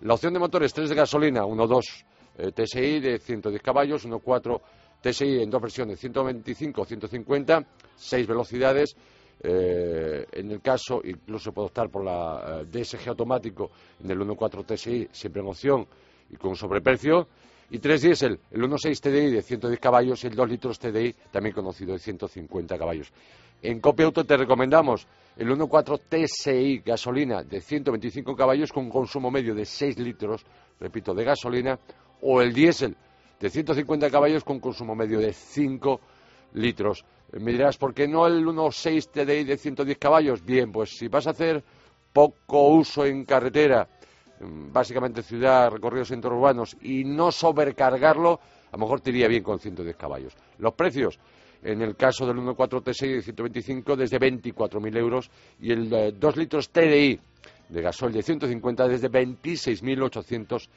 La 0.00 0.14
opción 0.14 0.32
de 0.32 0.38
motores 0.38 0.72
3 0.72 0.88
de 0.88 0.94
gasolina, 0.94 1.42
1.2 1.42 2.04
eh, 2.38 2.52
TSI 2.52 3.00
de 3.00 3.18
110 3.18 3.62
caballos, 3.62 4.06
1.4 4.06 4.60
TSI 5.00 5.42
en 5.42 5.50
dos 5.50 5.62
versiones, 5.62 5.98
125 5.98 6.84
150, 6.84 7.66
6 7.96 8.26
velocidades. 8.26 8.96
eh, 9.42 10.26
en 10.32 10.50
el 10.50 10.60
caso, 10.62 11.00
incluso 11.04 11.52
puede 11.52 11.66
optar 11.66 11.90
por 11.90 12.02
la 12.04 12.62
eh, 12.62 12.64
DSG 12.64 13.08
automático 13.08 13.70
en 14.02 14.10
el 14.10 14.18
1.4 14.18 14.64
TSI, 14.64 15.08
siempre 15.12 15.42
en 15.42 15.48
opción 15.48 15.86
y 16.30 16.36
con 16.36 16.56
sobreprecio. 16.56 17.28
Y 17.68 17.78
3 17.80 18.00
diésel, 18.00 18.38
el 18.52 18.62
1.6 18.62 19.00
TDI 19.00 19.30
de 19.32 19.42
110 19.42 19.80
caballos 19.80 20.22
y 20.22 20.28
el 20.28 20.36
2 20.36 20.48
litros 20.48 20.78
TDI, 20.78 21.14
también 21.32 21.54
conocido 21.54 21.92
de 21.94 21.98
150 21.98 22.78
caballos. 22.78 23.12
En 23.60 23.80
Copia 23.80 24.06
Auto 24.06 24.24
te 24.24 24.36
recomendamos 24.36 25.06
el 25.36 25.48
1.4 25.48 26.00
TSI 26.08 26.82
gasolina 26.84 27.42
de 27.42 27.60
125 27.60 28.36
caballos 28.36 28.72
con 28.72 28.88
consumo 28.88 29.30
medio 29.30 29.54
de 29.54 29.64
6 29.64 29.98
litros, 29.98 30.46
repito, 30.78 31.12
de 31.12 31.24
gasolina, 31.24 31.78
o 32.22 32.40
el 32.40 32.52
diésel 32.52 32.96
de 33.40 33.50
150 33.50 34.10
caballos 34.10 34.44
con 34.44 34.60
consumo 34.60 34.94
medio 34.94 35.18
de 35.18 35.32
5 35.32 36.00
litros. 36.54 37.04
Eh, 37.32 37.40
Me 37.40 37.52
dirás, 37.52 37.76
¿por 37.76 37.94
qué 37.94 38.08
no 38.08 38.26
el 38.26 38.44
1.6 38.44 39.08
TDI 39.10 39.44
de 39.44 39.56
110 39.56 39.98
caballos? 39.98 40.44
Bien, 40.44 40.72
pues 40.72 40.90
si 40.96 41.08
vas 41.08 41.26
a 41.26 41.30
hacer 41.30 41.62
poco 42.12 42.68
uso 42.68 43.04
en 43.04 43.24
carretera, 43.24 43.88
mm, 44.40 44.72
básicamente 44.72 45.22
ciudad, 45.22 45.70
recorridos 45.70 46.10
interurbanos, 46.10 46.76
y 46.80 47.04
no 47.04 47.30
sobrecargarlo, 47.30 48.40
a 48.72 48.76
lo 48.76 48.78
mejor 48.78 49.00
te 49.00 49.10
iría 49.10 49.28
bien 49.28 49.42
con 49.42 49.58
110 49.58 49.96
caballos. 49.96 50.34
Los 50.58 50.74
precios, 50.74 51.18
en 51.62 51.82
el 51.82 51.94
caso 51.96 52.26
del 52.26 52.38
1.4 52.38 52.80
TSI 52.82 53.08
de 53.08 53.22
125, 53.22 53.96
desde 53.96 54.18
24.000 54.18 54.96
euros, 54.96 55.30
y 55.60 55.72
el 55.72 55.92
eh, 55.92 56.12
2 56.12 56.36
litros 56.36 56.70
TDI 56.70 57.20
de 57.68 57.82
gasol 57.82 58.12
de 58.12 58.22
150 58.22 58.88
desde 58.88 59.10
26.800 59.10 60.68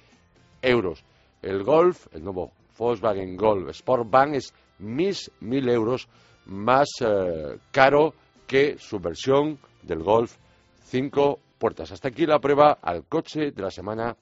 euros. 0.61 1.03
El 1.41 1.63
Golf, 1.63 2.07
el 2.13 2.23
nuevo 2.23 2.51
Volkswagen 2.77 3.35
Golf 3.35 3.75
Sportvan 3.75 4.35
es 4.35 4.53
mis 4.79 5.31
mil 5.41 5.67
euros 5.69 6.07
más 6.45 6.87
eh, 7.01 7.57
caro 7.71 8.13
que 8.47 8.77
su 8.77 8.99
versión 8.99 9.59
del 9.83 10.03
Golf 10.03 10.37
5 10.85 11.39
puertas. 11.57 11.91
Hasta 11.91 12.07
aquí 12.07 12.25
la 12.25 12.39
prueba 12.39 12.79
al 12.81 13.05
coche 13.05 13.51
de 13.51 13.61
la 13.61 13.69
semana 13.69 14.17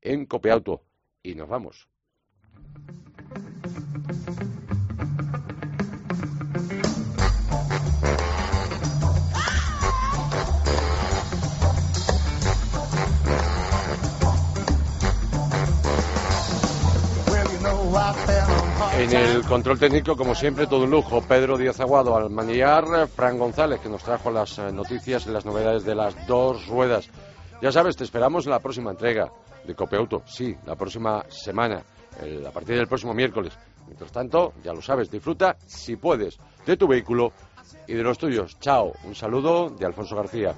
en 0.00 0.26
Copeauto. 0.26 0.82
Y 1.22 1.34
nos 1.34 1.48
vamos. 1.48 1.91
En 19.02 19.12
el 19.12 19.42
control 19.44 19.78
técnico, 19.80 20.16
como 20.16 20.34
siempre, 20.34 20.66
todo 20.66 20.84
un 20.84 20.90
lujo. 20.90 21.20
Pedro 21.22 21.58
Díaz 21.58 21.80
Aguado 21.80 22.16
al 22.16 22.30
manillar, 22.30 22.84
Fran 23.08 23.36
González, 23.36 23.80
que 23.80 23.88
nos 23.88 24.02
trajo 24.02 24.30
las 24.30 24.58
eh, 24.58 24.70
noticias 24.72 25.26
y 25.26 25.30
las 25.30 25.44
novedades 25.44 25.84
de 25.84 25.94
las 25.96 26.14
dos 26.26 26.66
ruedas. 26.68 27.08
Ya 27.60 27.72
sabes, 27.72 27.96
te 27.96 28.04
esperamos 28.04 28.44
en 28.46 28.52
la 28.52 28.60
próxima 28.60 28.90
entrega 28.92 29.30
de 29.64 29.74
Copeauto. 29.74 30.22
Sí, 30.26 30.54
la 30.66 30.76
próxima 30.76 31.24
semana, 31.28 31.82
el- 32.22 32.46
a 32.46 32.50
partir 32.52 32.76
del 32.76 32.86
próximo 32.86 33.12
miércoles. 33.12 33.52
Mientras 33.86 34.12
tanto, 34.12 34.52
ya 34.62 34.72
lo 34.72 34.80
sabes, 34.80 35.10
disfruta, 35.10 35.56
si 35.66 35.96
puedes, 35.96 36.38
de 36.64 36.76
tu 36.76 36.86
vehículo 36.86 37.32
y 37.88 37.94
de 37.94 38.02
los 38.04 38.16
tuyos. 38.18 38.56
Chao. 38.60 38.92
Un 39.04 39.14
saludo 39.16 39.68
de 39.70 39.84
Alfonso 39.84 40.14
García. 40.14 40.54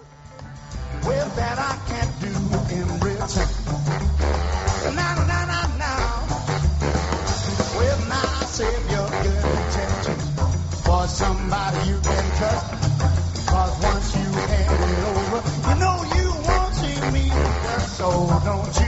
or 11.04 11.08
somebody 11.08 11.88
you 11.90 12.00
can 12.00 12.24
trust. 12.38 12.70
Cause 13.50 13.82
once 13.82 14.16
you 14.16 14.28
hand 14.32 14.80
it 14.90 15.04
over, 15.12 15.40
you 15.68 15.74
know 15.82 15.96
you 16.16 16.28
won't 16.48 16.74
see 16.74 16.98
me. 17.10 17.28
So 17.98 18.08
don't 18.42 18.74
you 18.80 18.83